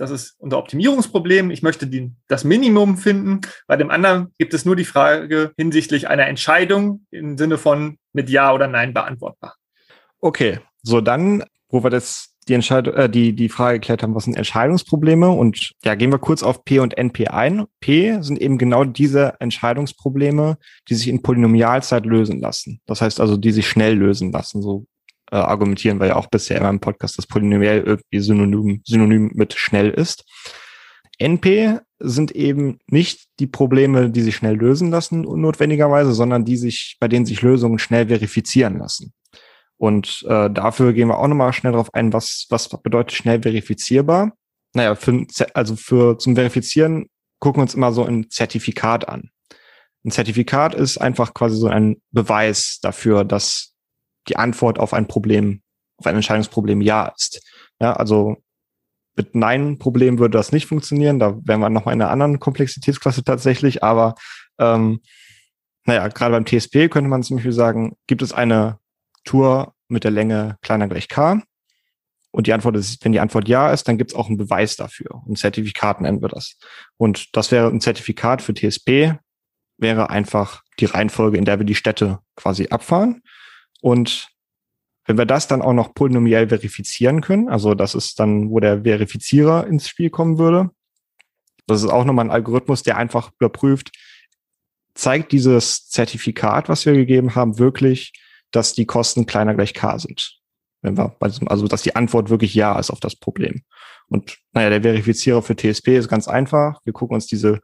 das 0.00 0.10
ist 0.10 0.34
unser 0.38 0.56
Optimierungsproblem. 0.56 1.50
Ich 1.50 1.62
möchte 1.62 1.86
die, 1.86 2.10
das 2.26 2.42
Minimum 2.42 2.96
finden. 2.96 3.42
Bei 3.66 3.76
dem 3.76 3.90
anderen 3.90 4.32
gibt 4.38 4.54
es 4.54 4.64
nur 4.64 4.74
die 4.74 4.86
Frage 4.86 5.52
hinsichtlich 5.58 6.08
einer 6.08 6.26
Entscheidung 6.26 7.06
im 7.10 7.36
Sinne 7.36 7.58
von 7.58 7.98
mit 8.14 8.30
Ja 8.30 8.54
oder 8.54 8.66
Nein 8.66 8.94
beantwortbar. 8.94 9.56
Okay, 10.18 10.60
so 10.82 11.02
dann, 11.02 11.44
wo 11.68 11.84
wir 11.84 11.90
das 11.90 12.34
die, 12.48 12.54
Entscheidung, 12.54 12.94
äh, 12.94 13.08
die, 13.08 13.32
die 13.34 13.48
Frage 13.48 13.78
geklärt 13.78 14.02
haben, 14.02 14.14
was 14.14 14.24
sind 14.24 14.36
Entscheidungsprobleme? 14.36 15.30
Und 15.30 15.72
ja, 15.84 15.94
gehen 15.94 16.12
wir 16.12 16.18
kurz 16.18 16.42
auf 16.42 16.64
P 16.64 16.78
und 16.78 16.96
NP 16.96 17.28
ein. 17.28 17.66
P 17.80 18.20
sind 18.22 18.40
eben 18.40 18.58
genau 18.58 18.84
diese 18.84 19.34
Entscheidungsprobleme, 19.40 20.58
die 20.88 20.94
sich 20.94 21.08
in 21.08 21.22
Polynomialzeit 21.22 22.06
lösen 22.06 22.40
lassen. 22.40 22.80
Das 22.86 23.02
heißt 23.02 23.20
also, 23.20 23.36
die 23.36 23.52
sich 23.52 23.68
schnell 23.68 23.94
lösen 23.94 24.32
lassen. 24.32 24.62
So 24.62 24.86
äh, 25.30 25.36
argumentieren, 25.36 26.00
weil 26.00 26.08
ja 26.08 26.16
auch 26.16 26.26
bisher 26.26 26.56
in 26.56 26.64
meinem 26.64 26.80
Podcast 26.80 27.18
das 27.18 27.26
Polynomial 27.26 27.80
irgendwie 27.80 28.20
synonym, 28.20 28.82
synonym 28.84 29.30
mit 29.34 29.54
schnell 29.54 29.90
ist. 29.90 30.24
NP 31.18 31.78
sind 32.00 32.32
eben 32.32 32.78
nicht 32.86 33.28
die 33.38 33.46
Probleme, 33.46 34.10
die 34.10 34.22
sich 34.22 34.36
schnell 34.36 34.56
lösen 34.56 34.90
lassen, 34.90 35.20
notwendigerweise, 35.20 36.14
sondern 36.14 36.44
die 36.44 36.56
sich, 36.56 36.96
bei 36.98 37.08
denen 37.08 37.26
sich 37.26 37.42
Lösungen 37.42 37.78
schnell 37.78 38.08
verifizieren 38.08 38.78
lassen. 38.78 39.12
Und 39.80 40.26
äh, 40.28 40.50
dafür 40.50 40.92
gehen 40.92 41.08
wir 41.08 41.18
auch 41.18 41.26
nochmal 41.26 41.54
schnell 41.54 41.72
drauf 41.72 41.94
ein, 41.94 42.12
was, 42.12 42.46
was 42.50 42.68
bedeutet 42.68 43.16
schnell 43.16 43.40
verifizierbar. 43.40 44.32
Naja, 44.74 44.94
für, 44.94 45.26
also 45.54 45.74
für 45.74 46.18
zum 46.18 46.34
Verifizieren 46.34 47.06
gucken 47.38 47.60
wir 47.60 47.62
uns 47.62 47.74
immer 47.74 47.90
so 47.90 48.04
ein 48.04 48.28
Zertifikat 48.28 49.08
an. 49.08 49.30
Ein 50.04 50.10
Zertifikat 50.10 50.74
ist 50.74 50.98
einfach 50.98 51.32
quasi 51.32 51.56
so 51.56 51.68
ein 51.68 51.96
Beweis 52.10 52.80
dafür, 52.82 53.24
dass 53.24 53.72
die 54.28 54.36
Antwort 54.36 54.78
auf 54.78 54.92
ein 54.92 55.08
Problem, 55.08 55.62
auf 55.96 56.06
ein 56.06 56.16
Entscheidungsproblem 56.16 56.82
ja 56.82 57.10
ist. 57.16 57.42
Ja, 57.80 57.94
also 57.94 58.36
mit 59.16 59.34
Nein-Problem 59.34 60.18
würde 60.18 60.36
das 60.36 60.52
nicht 60.52 60.66
funktionieren. 60.66 61.18
Da 61.18 61.38
wären 61.42 61.60
wir 61.60 61.70
nochmal 61.70 61.94
in 61.94 62.02
einer 62.02 62.10
anderen 62.10 62.38
Komplexitätsklasse 62.38 63.24
tatsächlich. 63.24 63.82
Aber 63.82 64.14
ähm, 64.58 65.00
naja, 65.86 66.06
gerade 66.08 66.32
beim 66.32 66.44
TSP 66.44 66.90
könnte 66.90 67.08
man 67.08 67.22
zum 67.22 67.36
Beispiel 67.36 67.52
sagen, 67.52 67.96
gibt 68.06 68.20
es 68.20 68.34
eine 68.34 68.78
Tour 69.24 69.74
mit 69.88 70.04
der 70.04 70.10
Länge 70.10 70.56
kleiner 70.62 70.88
gleich 70.88 71.08
k. 71.08 71.42
Und 72.32 72.46
die 72.46 72.52
Antwort 72.52 72.76
ist, 72.76 73.04
wenn 73.04 73.12
die 73.12 73.20
Antwort 73.20 73.48
ja 73.48 73.72
ist, 73.72 73.88
dann 73.88 73.98
gibt 73.98 74.12
es 74.12 74.16
auch 74.16 74.28
einen 74.28 74.36
Beweis 74.36 74.76
dafür. 74.76 75.22
Ein 75.26 75.36
Zertifikat 75.36 76.00
nennen 76.00 76.22
wir 76.22 76.28
das. 76.28 76.56
Und 76.96 77.36
das 77.36 77.50
wäre 77.50 77.68
ein 77.68 77.80
Zertifikat 77.80 78.40
für 78.40 78.54
TSP, 78.54 79.18
wäre 79.78 80.10
einfach 80.10 80.62
die 80.78 80.84
Reihenfolge, 80.84 81.38
in 81.38 81.44
der 81.44 81.58
wir 81.58 81.66
die 81.66 81.74
Städte 81.74 82.20
quasi 82.36 82.68
abfahren. 82.68 83.22
Und 83.80 84.28
wenn 85.06 85.18
wir 85.18 85.26
das 85.26 85.48
dann 85.48 85.62
auch 85.62 85.72
noch 85.72 85.92
polynomiell 85.94 86.48
verifizieren 86.48 87.20
können, 87.20 87.48
also 87.48 87.74
das 87.74 87.96
ist 87.96 88.20
dann, 88.20 88.50
wo 88.50 88.60
der 88.60 88.82
Verifizierer 88.82 89.66
ins 89.66 89.88
Spiel 89.88 90.10
kommen 90.10 90.38
würde. 90.38 90.70
Das 91.66 91.82
ist 91.82 91.90
auch 91.90 92.04
nochmal 92.04 92.26
ein 92.26 92.30
Algorithmus, 92.30 92.82
der 92.84 92.96
einfach 92.96 93.32
überprüft, 93.38 93.90
zeigt 94.94 95.32
dieses 95.32 95.88
Zertifikat, 95.88 96.68
was 96.68 96.86
wir 96.86 96.92
gegeben 96.92 97.34
haben, 97.34 97.58
wirklich 97.58 98.12
dass 98.50 98.74
die 98.74 98.86
Kosten 98.86 99.26
kleiner 99.26 99.54
gleich 99.54 99.74
k 99.74 99.98
sind. 99.98 100.38
Wenn 100.82 100.96
wir 100.96 101.14
also 101.20 101.66
dass 101.66 101.82
die 101.82 101.94
Antwort 101.94 102.30
wirklich 102.30 102.54
ja 102.54 102.78
ist 102.78 102.90
auf 102.90 103.00
das 103.00 103.16
Problem. 103.16 103.62
Und 104.08 104.38
naja, 104.52 104.70
der 104.70 104.82
Verifizierer 104.82 105.42
für 105.42 105.56
TSP 105.56 105.88
ist 105.88 106.08
ganz 106.08 106.26
einfach. 106.26 106.80
Wir 106.84 106.92
gucken 106.92 107.14
uns 107.14 107.26
diese 107.26 107.60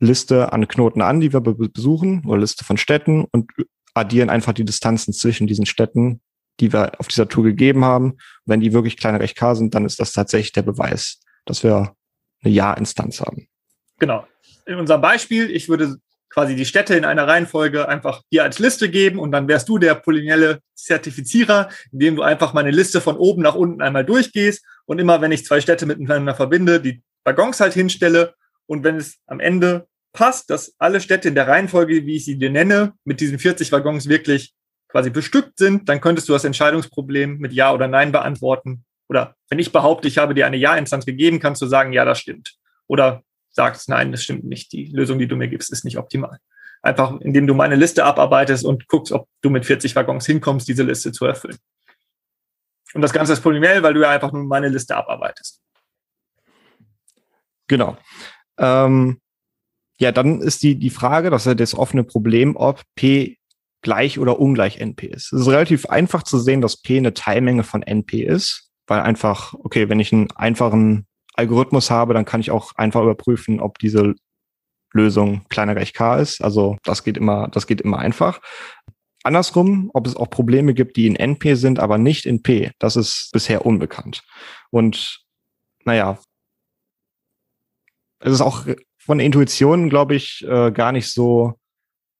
Liste 0.00 0.52
an 0.52 0.66
Knoten 0.66 1.02
an, 1.02 1.20
die 1.20 1.32
wir 1.32 1.40
besuchen, 1.40 2.24
oder 2.26 2.40
Liste 2.40 2.64
von 2.64 2.76
Städten 2.76 3.26
und 3.30 3.50
addieren 3.94 4.30
einfach 4.30 4.52
die 4.52 4.64
Distanzen 4.64 5.12
zwischen 5.12 5.46
diesen 5.46 5.66
Städten, 5.66 6.20
die 6.58 6.72
wir 6.72 6.98
auf 6.98 7.08
dieser 7.08 7.28
Tour 7.28 7.44
gegeben 7.44 7.84
haben. 7.84 8.18
wenn 8.44 8.60
die 8.60 8.72
wirklich 8.72 8.96
kleiner 8.96 9.18
gleich 9.18 9.34
k 9.34 9.54
sind, 9.54 9.74
dann 9.74 9.84
ist 9.84 10.00
das 10.00 10.12
tatsächlich 10.12 10.52
der 10.52 10.62
Beweis, 10.62 11.20
dass 11.44 11.62
wir 11.62 11.94
eine 12.42 12.52
Ja-Instanz 12.52 13.20
haben. 13.20 13.48
Genau. 13.98 14.26
In 14.66 14.76
unserem 14.76 15.00
Beispiel, 15.00 15.50
ich 15.50 15.68
würde 15.68 15.98
quasi 16.30 16.54
die 16.54 16.64
Städte 16.64 16.94
in 16.94 17.04
einer 17.04 17.26
Reihenfolge 17.26 17.88
einfach 17.88 18.22
dir 18.32 18.44
als 18.44 18.58
Liste 18.58 18.88
geben 18.88 19.18
und 19.18 19.32
dann 19.32 19.48
wärst 19.48 19.68
du 19.68 19.78
der 19.78 19.96
polynomielle 19.96 20.60
Zertifizierer, 20.74 21.68
indem 21.92 22.16
du 22.16 22.22
einfach 22.22 22.54
meine 22.54 22.70
Liste 22.70 23.00
von 23.00 23.16
oben 23.16 23.42
nach 23.42 23.56
unten 23.56 23.82
einmal 23.82 24.04
durchgehst 24.04 24.64
und 24.86 24.98
immer, 24.98 25.20
wenn 25.20 25.32
ich 25.32 25.44
zwei 25.44 25.60
Städte 25.60 25.86
miteinander 25.86 26.34
verbinde, 26.34 26.80
die 26.80 27.02
Waggons 27.24 27.60
halt 27.60 27.74
hinstelle 27.74 28.34
und 28.66 28.84
wenn 28.84 28.96
es 28.96 29.18
am 29.26 29.40
Ende 29.40 29.88
passt, 30.12 30.50
dass 30.50 30.74
alle 30.78 31.00
Städte 31.00 31.28
in 31.28 31.34
der 31.34 31.48
Reihenfolge, 31.48 32.06
wie 32.06 32.16
ich 32.16 32.24
sie 32.24 32.38
dir 32.38 32.50
nenne, 32.50 32.94
mit 33.04 33.20
diesen 33.20 33.38
40 33.38 33.72
Waggons 33.72 34.08
wirklich 34.08 34.54
quasi 34.88 35.10
bestückt 35.10 35.58
sind, 35.58 35.88
dann 35.88 36.00
könntest 36.00 36.28
du 36.28 36.32
das 36.32 36.44
Entscheidungsproblem 36.44 37.38
mit 37.38 37.52
Ja 37.52 37.72
oder 37.72 37.88
Nein 37.88 38.12
beantworten. 38.12 38.84
Oder 39.08 39.36
wenn 39.48 39.58
ich 39.58 39.72
behaupte, 39.72 40.08
ich 40.08 40.18
habe 40.18 40.34
dir 40.34 40.46
eine 40.46 40.56
Ja-Instanz 40.56 41.06
gegeben, 41.06 41.40
kannst 41.40 41.62
du 41.62 41.66
sagen, 41.66 41.92
ja, 41.92 42.04
das 42.04 42.18
stimmt. 42.18 42.56
Oder 42.86 43.22
sagst, 43.52 43.88
nein, 43.88 44.12
das 44.12 44.22
stimmt 44.22 44.44
nicht, 44.44 44.72
die 44.72 44.86
Lösung, 44.86 45.18
die 45.18 45.28
du 45.28 45.36
mir 45.36 45.48
gibst, 45.48 45.72
ist 45.72 45.84
nicht 45.84 45.98
optimal. 45.98 46.38
Einfach, 46.82 47.20
indem 47.20 47.46
du 47.46 47.54
meine 47.54 47.76
Liste 47.76 48.04
abarbeitest 48.04 48.64
und 48.64 48.88
guckst, 48.88 49.12
ob 49.12 49.28
du 49.42 49.50
mit 49.50 49.66
40 49.66 49.94
Waggons 49.96 50.24
hinkommst, 50.26 50.66
diese 50.66 50.82
Liste 50.82 51.12
zu 51.12 51.26
erfüllen. 51.26 51.58
Und 52.94 53.02
das 53.02 53.12
Ganze 53.12 53.32
ist 53.32 53.40
polynomiell, 53.40 53.82
weil 53.82 53.94
du 53.94 54.00
ja 54.00 54.10
einfach 54.10 54.32
nur 54.32 54.44
meine 54.44 54.68
Liste 54.68 54.96
abarbeitest. 54.96 55.60
Genau. 57.68 57.96
Ähm, 58.58 59.20
ja, 59.98 60.10
dann 60.10 60.40
ist 60.40 60.62
die, 60.62 60.76
die 60.76 60.90
Frage, 60.90 61.30
das 61.30 61.42
ist 61.42 61.46
ja 61.46 61.54
das 61.54 61.74
offene 61.74 62.02
Problem, 62.02 62.56
ob 62.56 62.82
P 62.94 63.38
gleich 63.82 64.18
oder 64.18 64.40
ungleich 64.40 64.78
NP 64.78 65.06
ist. 65.06 65.32
Es 65.32 65.42
ist 65.42 65.48
relativ 65.48 65.86
einfach 65.86 66.22
zu 66.22 66.38
sehen, 66.38 66.60
dass 66.60 66.80
P 66.80 66.96
eine 66.96 67.14
Teilmenge 67.14 67.62
von 67.62 67.82
NP 67.82 68.22
ist, 68.22 68.70
weil 68.86 69.00
einfach, 69.00 69.54
okay, 69.54 69.88
wenn 69.88 70.00
ich 70.00 70.12
einen 70.12 70.30
einfachen 70.32 71.06
Algorithmus 71.34 71.90
habe, 71.90 72.14
dann 72.14 72.24
kann 72.24 72.40
ich 72.40 72.50
auch 72.50 72.72
einfach 72.76 73.02
überprüfen, 73.02 73.60
ob 73.60 73.78
diese 73.78 74.14
Lösung 74.92 75.44
kleiner 75.48 75.74
gleich 75.74 75.92
k 75.92 76.16
ist. 76.16 76.42
Also 76.42 76.78
das 76.84 77.04
geht 77.04 77.16
immer, 77.16 77.48
das 77.48 77.66
geht 77.66 77.80
immer 77.80 77.98
einfach. 77.98 78.40
Andersrum, 79.22 79.90
ob 79.92 80.06
es 80.06 80.16
auch 80.16 80.30
Probleme 80.30 80.74
gibt, 80.74 80.96
die 80.96 81.06
in 81.06 81.16
NP 81.16 81.54
sind, 81.54 81.78
aber 81.78 81.98
nicht 81.98 82.24
in 82.24 82.42
P, 82.42 82.70
das 82.78 82.96
ist 82.96 83.30
bisher 83.32 83.66
unbekannt. 83.66 84.22
Und 84.70 85.22
naja, 85.84 86.18
es 88.20 88.32
ist 88.32 88.40
auch 88.40 88.66
von 88.98 89.18
der 89.18 89.26
Intuition, 89.26 89.90
glaube 89.90 90.14
ich, 90.14 90.44
äh, 90.48 90.70
gar 90.72 90.92
nicht 90.92 91.12
so, 91.12 91.54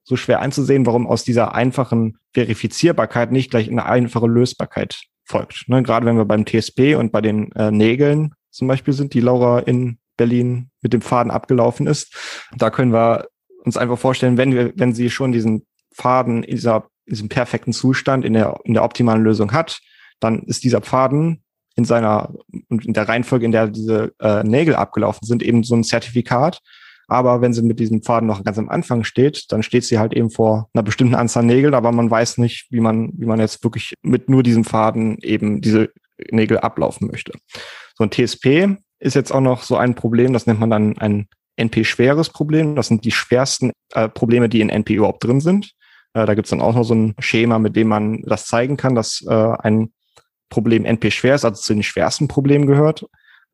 so 0.03 0.17
schwer 0.17 0.41
einzusehen, 0.41 0.87
warum 0.87 1.07
aus 1.07 1.25
dieser 1.25 1.55
einfachen 1.55 2.19
Verifizierbarkeit 2.35 3.33
nicht 3.33 3.51
gleich 3.51 3.71
eine 3.71 3.87
einfache 3.87 4.27
Lösbarkeit 4.27 5.01
folgt. 5.25 5.69
Ne, 5.69 5.83
gerade 5.83 6.07
wenn 6.07 6.17
wir 6.17 6.25
beim 6.25 6.45
TSP 6.45 6.97
und 6.97 7.13
bei 7.13 7.21
den 7.21 7.53
äh, 7.53 7.71
Nägeln 7.71 8.35
zum 8.51 8.69
Beispiel 8.69 8.95
sind, 8.95 9.15
die 9.15 9.21
Laura 9.21 9.61
in 9.61 9.99
Berlin 10.17 10.71
mit 10.83 10.93
dem 10.93 11.01
Faden 11.01 11.31
abgelaufen 11.31 11.87
ist. 11.87 12.15
Da 12.57 12.71
können 12.71 12.93
wir 12.93 13.29
uns 13.65 13.77
einfach 13.77 13.99
vorstellen, 13.99 14.37
wenn 14.37 14.55
wir, 14.55 14.73
wenn 14.77 14.95
sie 14.95 15.11
schon 15.11 15.33
diesen 15.33 15.67
Faden 15.93 16.43
in 16.43 16.57
dieser, 16.57 16.89
diesem 17.07 17.29
perfekten 17.29 17.73
Zustand 17.73 18.25
in 18.25 18.35
der, 18.35 18.59
in 18.65 18.75
der 18.75 18.85
optimalen 18.85 19.23
Lösung 19.23 19.53
hat, 19.53 19.81
dann 20.21 20.43
ist 20.43 20.65
dieser 20.65 20.83
Faden 20.83 21.43
in 21.77 21.85
seiner 21.85 22.35
und 22.69 22.85
in 22.85 22.93
der 22.93 23.09
Reihenfolge, 23.09 23.47
in 23.47 23.53
der 23.53 23.69
diese 23.69 24.13
äh, 24.21 24.43
Nägel 24.45 24.75
abgelaufen 24.75 25.27
sind, 25.27 25.43
eben 25.43 25.63
so 25.63 25.75
ein 25.75 25.85
Zertifikat. 25.85 26.61
Aber 27.09 27.41
wenn 27.41 27.53
sie 27.53 27.63
mit 27.63 27.81
diesem 27.81 28.03
Faden 28.03 28.29
noch 28.29 28.45
ganz 28.45 28.59
am 28.59 28.69
Anfang 28.69 29.03
steht, 29.03 29.51
dann 29.51 29.65
steht 29.65 29.85
sie 29.85 29.99
halt 29.99 30.13
eben 30.13 30.31
vor 30.31 30.69
einer 30.75 30.85
bestimmten 30.85 31.17
Anzahl 31.17 31.43
Nägeln, 31.43 31.75
aber 31.75 31.91
man 31.91 32.11
weiß 32.11 32.39
nicht, 32.39 32.69
wie 32.71 32.81
man, 32.81 33.13
wie 33.17 33.27
man 33.27 33.41
jetzt 33.41 33.65
wirklich 33.65 33.95
mit 34.03 34.29
nur 34.29 34.45
diesem 34.45 34.65
Faden 34.65 35.19
eben 35.23 35.61
diese 35.61 35.91
Nägel 36.31 36.59
ablaufen 36.59 37.09
möchte. 37.09 37.33
So 38.01 38.07
ein 38.07 38.11
TSP 38.11 38.79
ist 38.99 39.15
jetzt 39.15 39.31
auch 39.31 39.43
noch 39.43 39.63
so 39.63 39.77
ein 39.77 39.95
Problem, 39.95 40.33
das 40.33 40.47
nennt 40.47 40.59
man 40.59 40.71
dann 40.71 40.97
ein 40.97 41.29
NP-schweres 41.57 42.31
Problem. 42.31 42.75
Das 42.75 42.89
sind 42.89 43.05
die 43.05 43.11
schwersten 43.11 43.73
äh, 43.93 44.09
Probleme, 44.09 44.49
die 44.49 44.63
in 44.63 44.71
NP 44.71 44.95
überhaupt 44.95 45.23
drin 45.23 45.43
sind. 45.43 45.73
Äh, 46.15 46.25
da 46.25 46.33
gibt 46.33 46.47
es 46.47 46.51
dann 46.51 46.63
auch 46.63 46.75
noch 46.75 46.85
so 46.85 46.95
ein 46.95 47.15
Schema, 47.19 47.59
mit 47.59 47.77
dem 47.77 47.89
man 47.89 48.23
das 48.23 48.47
zeigen 48.47 48.79
kann, 48.79 48.95
dass 48.95 49.23
äh, 49.29 49.35
ein 49.35 49.93
Problem 50.49 50.87
NP 50.87 51.11
schwer 51.11 51.35
ist, 51.35 51.45
also 51.45 51.61
zu 51.61 51.75
den 51.75 51.83
schwersten 51.83 52.27
Problemen 52.27 52.67
gehört. 52.67 53.05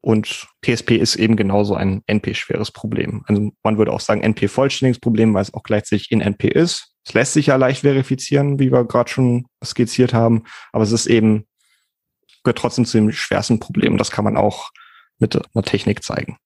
Und 0.01 0.47
TSP 0.65 0.93
ist 0.93 1.17
eben 1.17 1.35
genauso 1.35 1.75
ein 1.75 2.03
NP-schweres 2.07 2.71
Problem. 2.71 3.25
Also 3.27 3.51
man 3.65 3.79
würde 3.79 3.93
auch 3.93 3.99
sagen 3.99 4.23
NP-vollständiges 4.23 5.01
Problem, 5.01 5.35
weil 5.35 5.43
es 5.43 5.53
auch 5.55 5.65
gleichzeitig 5.65 6.13
in 6.13 6.21
NP 6.21 6.51
ist. 6.51 6.93
Es 7.05 7.15
lässt 7.15 7.33
sich 7.33 7.47
ja 7.47 7.57
leicht 7.57 7.81
verifizieren, 7.81 8.61
wie 8.61 8.71
wir 8.71 8.85
gerade 8.85 9.11
schon 9.11 9.47
skizziert 9.65 10.15
haben, 10.15 10.45
aber 10.71 10.85
es 10.85 10.93
ist 10.93 11.07
eben 11.07 11.47
gehört 12.47 12.59
trotzdem 12.59 12.87
zu 12.87 12.97
den 12.97 13.13
schwersten 13.13 13.61
Problemen. 13.61 13.99
Das 13.99 14.11
kann 14.11 14.25
man 14.25 14.37
auch 14.37 14.71
mit 15.19 15.37
einer 15.37 15.65
Technik 15.65 16.03
zeigen. 16.03 16.39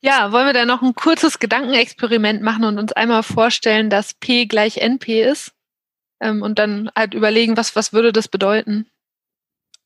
Ja, 0.00 0.32
wollen 0.32 0.46
wir 0.46 0.52
da 0.52 0.66
noch 0.66 0.82
ein 0.82 0.94
kurzes 0.94 1.38
Gedankenexperiment 1.38 2.42
machen 2.42 2.64
und 2.64 2.78
uns 2.78 2.92
einmal 2.92 3.22
vorstellen, 3.22 3.88
dass 3.88 4.12
P 4.12 4.44
gleich 4.44 4.76
NP 4.76 5.22
ist 5.22 5.52
ähm, 6.20 6.42
und 6.42 6.58
dann 6.58 6.90
halt 6.94 7.14
überlegen, 7.14 7.56
was, 7.56 7.74
was 7.74 7.94
würde 7.94 8.12
das 8.12 8.28
bedeuten? 8.28 8.86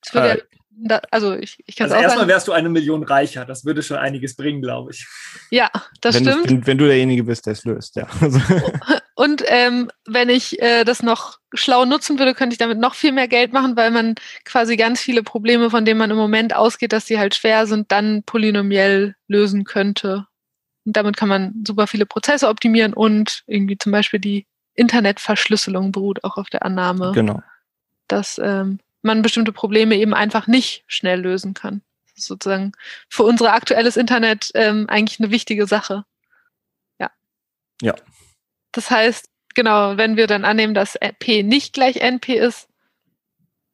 Das 0.03 0.15
würde 0.15 0.41
äh, 0.41 0.43
da, 0.81 1.01
also 1.11 1.35
ich, 1.35 1.63
ich 1.67 1.77
kann 1.77 1.87
also 1.87 1.97
erstmal 1.97 2.19
sagen, 2.19 2.29
wärst 2.29 2.49
du 2.49 2.53
eine 2.53 2.69
Million 2.69 3.03
reicher. 3.03 3.45
Das 3.45 3.65
würde 3.65 3.83
schon 3.83 3.97
einiges 3.97 4.37
bringen, 4.37 4.63
glaube 4.63 4.93
ich. 4.93 5.07
Ja, 5.51 5.71
das 6.01 6.17
wenn 6.17 6.25
stimmt. 6.25 6.47
Du, 6.47 6.51
wenn, 6.51 6.67
wenn, 6.67 6.79
du 6.79 6.87
derjenige 6.87 7.25
bist, 7.25 7.47
der 7.47 7.53
es 7.55 7.65
löst, 7.65 7.97
ja. 7.97 8.09
Und 9.15 9.43
ähm, 9.47 9.91
wenn 10.07 10.29
ich 10.29 10.61
äh, 10.63 10.85
das 10.85 11.03
noch 11.03 11.38
schlau 11.55 11.85
nutzen 11.85 12.19
würde, 12.19 12.35
könnte 12.35 12.55
ich 12.55 12.59
damit 12.59 12.79
noch 12.79 12.95
viel 12.95 13.13
mehr 13.13 13.29
Geld 13.29 13.53
machen, 13.53 13.77
weil 13.77 13.91
man 13.91 14.15
quasi 14.45 14.77
ganz 14.77 15.01
viele 15.01 15.23
Probleme, 15.23 15.71
von 15.71 15.85
denen 15.85 15.99
man 15.99 16.11
im 16.11 16.17
Moment 16.17 16.55
ausgeht, 16.55 16.93
dass 16.93 17.07
sie 17.07 17.19
halt 17.19 17.35
schwer 17.35 17.67
sind, 17.67 17.91
dann 17.91 18.23
polynomiell 18.25 19.17
lösen 19.29 19.65
könnte. 19.65 20.27
Und 20.85 20.97
damit 20.97 21.17
kann 21.17 21.29
man 21.29 21.65
super 21.67 21.87
viele 21.87 22.07
Prozesse 22.07 22.49
optimieren 22.49 22.93
und 22.93 23.45
irgendwie 23.47 23.79
zum 23.79 23.93
Beispiel 23.93 24.21
die 24.21 24.47
Internetverschlüsselung 24.75 25.93
beruht 25.93 26.23
auch 26.25 26.37
auf 26.37 26.49
der 26.51 26.65
Annahme, 26.65 27.13
genau. 27.13 27.43
dass 28.07 28.39
ähm, 28.43 28.79
man 29.03 29.23
bestimmte 29.23 29.53
Probleme 29.53 29.97
eben 29.97 30.15
einfach 30.15 30.47
nicht 30.47 30.85
schnell 30.87 31.21
lösen 31.21 31.55
kann. 31.55 31.83
Das 32.07 32.19
ist 32.19 32.27
sozusagen 32.27 32.73
für 33.09 33.25
unser 33.25 33.53
aktuelles 33.53 33.97
Internet 33.97 34.51
ähm, 34.55 34.87
eigentlich 34.89 35.19
eine 35.19 35.31
wichtige 35.31 35.67
Sache. 35.67 36.05
Ja. 36.99 37.11
Ja. 37.83 37.95
Das 38.73 38.91
heißt, 38.91 39.29
genau, 39.59 39.97
wenn 39.97 40.17
wir 40.17 40.29
dann 40.29 40.45
annehmen, 40.45 40.73
dass 40.73 40.97
P 41.19 41.43
nicht 41.43 41.73
gleich 41.73 41.97
NP 41.97 42.35
ist, 42.35 42.69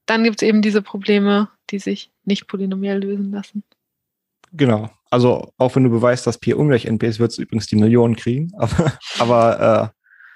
dann 0.07 0.25
gibt 0.25 0.41
es 0.41 0.49
eben 0.49 0.63
diese 0.63 0.81
Probleme, 0.81 1.51
die 1.69 1.79
sich 1.79 2.11
nicht 2.25 2.49
polynomiell 2.49 3.03
lösen 3.03 3.31
lassen. 3.31 3.65
Genau. 4.53 4.89
Also 5.11 5.53
auch 5.59 5.77
wenn 5.77 5.85
du 5.85 5.91
beweist, 5.91 6.27
dass 6.27 6.39
P 6.39 6.55
ungleich 6.55 6.87
NP 6.87 7.07
ist, 7.07 7.19
wird 7.19 7.33
es 7.33 7.39
übrigens 7.39 7.67
die 7.67 7.77
Millionen 7.77 8.17
kriegen, 8.17 8.51
aber, 8.57 8.99
aber 9.19 9.93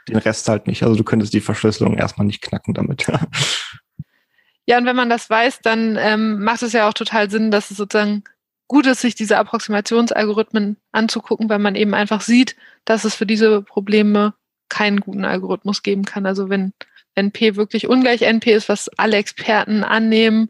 äh, 0.06 0.10
den 0.10 0.18
Rest 0.18 0.46
halt 0.50 0.66
nicht. 0.66 0.82
Also 0.82 0.96
du 0.96 1.04
könntest 1.04 1.32
die 1.32 1.40
Verschlüsselung 1.40 1.96
erstmal 1.96 2.26
nicht 2.26 2.42
knacken 2.42 2.74
damit. 2.74 3.06
ja, 4.66 4.76
und 4.76 4.84
wenn 4.84 4.96
man 4.96 5.08
das 5.08 5.30
weiß, 5.30 5.60
dann 5.62 5.96
ähm, 5.98 6.44
macht 6.44 6.62
es 6.62 6.74
ja 6.74 6.86
auch 6.86 6.94
total 6.94 7.30
Sinn, 7.30 7.50
dass 7.50 7.70
es 7.70 7.78
sozusagen 7.78 8.22
gut 8.66 8.86
ist, 8.86 9.00
sich 9.00 9.14
diese 9.14 9.38
Approximationsalgorithmen 9.38 10.76
anzugucken, 10.92 11.48
weil 11.48 11.58
man 11.58 11.74
eben 11.74 11.94
einfach 11.94 12.20
sieht, 12.20 12.54
dass 12.84 13.04
es 13.06 13.14
für 13.14 13.24
diese 13.24 13.62
Probleme 13.62 14.34
keinen 14.68 15.00
guten 15.00 15.24
Algorithmus 15.24 15.82
geben 15.82 16.04
kann. 16.04 16.26
Also 16.26 16.48
wenn 16.48 16.72
NP 17.14 17.56
wirklich 17.56 17.88
ungleich 17.88 18.22
NP 18.22 18.52
ist, 18.52 18.68
was 18.68 18.88
alle 18.96 19.16
Experten 19.16 19.84
annehmen, 19.84 20.48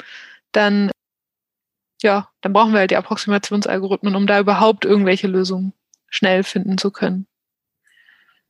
dann 0.52 0.90
ja, 2.02 2.28
dann 2.42 2.52
brauchen 2.52 2.72
wir 2.72 2.80
halt 2.80 2.90
die 2.90 2.96
Approximationsalgorithmen, 2.96 4.14
um 4.14 4.26
da 4.26 4.38
überhaupt 4.38 4.84
irgendwelche 4.84 5.26
Lösungen 5.26 5.72
schnell 6.08 6.44
finden 6.44 6.78
zu 6.78 6.90
können. 6.90 7.26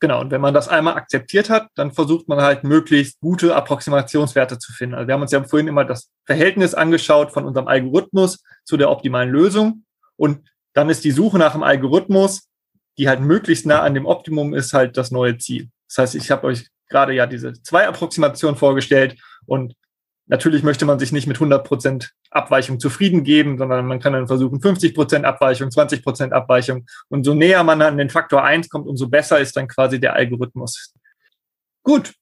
Genau, 0.00 0.20
und 0.20 0.30
wenn 0.30 0.40
man 0.40 0.54
das 0.54 0.68
einmal 0.68 0.94
akzeptiert 0.94 1.50
hat, 1.50 1.70
dann 1.74 1.92
versucht 1.92 2.28
man 2.28 2.40
halt 2.40 2.62
möglichst 2.62 3.18
gute 3.20 3.56
Approximationswerte 3.56 4.58
zu 4.58 4.72
finden. 4.72 4.94
Also 4.94 5.08
wir 5.08 5.14
haben 5.14 5.22
uns 5.22 5.32
ja 5.32 5.42
vorhin 5.42 5.66
immer 5.66 5.84
das 5.84 6.10
Verhältnis 6.24 6.74
angeschaut 6.74 7.32
von 7.32 7.44
unserem 7.44 7.66
Algorithmus 7.66 8.44
zu 8.64 8.76
der 8.76 8.90
optimalen 8.90 9.30
Lösung. 9.30 9.84
Und 10.16 10.48
dann 10.72 10.88
ist 10.88 11.02
die 11.02 11.10
Suche 11.10 11.38
nach 11.38 11.54
einem 11.54 11.64
Algorithmus, 11.64 12.47
die 12.98 13.08
halt 13.08 13.20
möglichst 13.20 13.66
nah 13.66 13.80
an 13.80 13.94
dem 13.94 14.06
Optimum 14.06 14.54
ist, 14.54 14.74
halt 14.74 14.96
das 14.96 15.10
neue 15.10 15.38
Ziel. 15.38 15.68
Das 15.88 15.98
heißt, 15.98 16.14
ich 16.16 16.30
habe 16.30 16.46
euch 16.46 16.68
gerade 16.88 17.14
ja 17.14 17.26
diese 17.26 17.52
zwei 17.62 17.86
Approximationen 17.86 18.56
vorgestellt 18.56 19.16
und 19.46 19.74
Natürlich 20.30 20.62
möchte 20.62 20.84
man 20.84 20.98
sich 20.98 21.10
nicht 21.10 21.26
mit 21.26 21.38
100 21.38 21.66
Prozent 21.66 22.12
Abweichung 22.30 22.78
zufrieden 22.78 23.24
geben, 23.24 23.56
sondern 23.56 23.86
man 23.86 23.98
kann 23.98 24.12
dann 24.12 24.26
versuchen 24.26 24.60
50 24.60 24.94
Prozent 24.94 25.24
Abweichung, 25.24 25.70
20 25.70 26.02
Prozent 26.02 26.34
Abweichung. 26.34 26.86
Und 27.08 27.24
so 27.24 27.32
näher 27.32 27.64
man 27.64 27.80
an 27.80 27.96
den 27.96 28.10
Faktor 28.10 28.44
1 28.44 28.68
kommt, 28.68 28.86
umso 28.86 29.08
besser 29.08 29.40
ist 29.40 29.56
dann 29.56 29.68
quasi 29.68 29.98
der 29.98 30.12
Algorithmus. 30.12 30.92
Gut. 31.82 32.12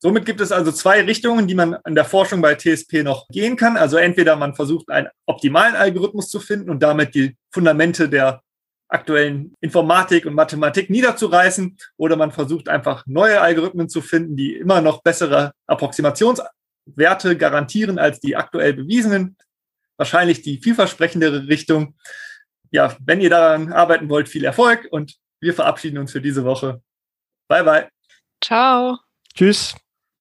Somit 0.00 0.26
gibt 0.26 0.42
es 0.42 0.52
also 0.52 0.70
zwei 0.70 1.02
Richtungen, 1.02 1.46
die 1.46 1.54
man 1.54 1.78
in 1.86 1.94
der 1.94 2.04
Forschung 2.04 2.42
bei 2.42 2.56
TSP 2.56 3.02
noch 3.04 3.26
gehen 3.28 3.56
kann. 3.56 3.78
Also 3.78 3.96
entweder 3.96 4.36
man 4.36 4.54
versucht 4.54 4.90
einen 4.90 5.08
optimalen 5.24 5.76
Algorithmus 5.76 6.28
zu 6.28 6.40
finden 6.40 6.68
und 6.68 6.82
damit 6.82 7.14
die 7.14 7.36
Fundamente 7.50 8.10
der 8.10 8.42
aktuellen 8.92 9.54
Informatik 9.60 10.26
und 10.26 10.34
Mathematik 10.34 10.90
niederzureißen 10.90 11.78
oder 11.96 12.16
man 12.16 12.30
versucht 12.30 12.68
einfach 12.68 13.04
neue 13.06 13.40
Algorithmen 13.40 13.88
zu 13.88 14.00
finden, 14.00 14.36
die 14.36 14.54
immer 14.54 14.80
noch 14.80 15.02
bessere 15.02 15.52
Approximations 15.66 16.42
Werte 16.84 17.36
garantieren 17.36 17.98
als 17.98 18.20
die 18.20 18.36
aktuell 18.36 18.74
bewiesenen. 18.74 19.36
Wahrscheinlich 19.96 20.42
die 20.42 20.58
vielversprechendere 20.58 21.48
Richtung. 21.48 21.96
Ja, 22.70 22.96
wenn 23.04 23.20
ihr 23.20 23.30
daran 23.30 23.72
arbeiten 23.72 24.08
wollt, 24.08 24.28
viel 24.28 24.44
Erfolg 24.44 24.88
und 24.90 25.16
wir 25.40 25.54
verabschieden 25.54 25.98
uns 25.98 26.12
für 26.12 26.20
diese 26.20 26.44
Woche. 26.44 26.82
Bye, 27.48 27.64
bye. 27.64 27.88
Ciao. 28.42 28.98
Tschüss. 29.34 29.74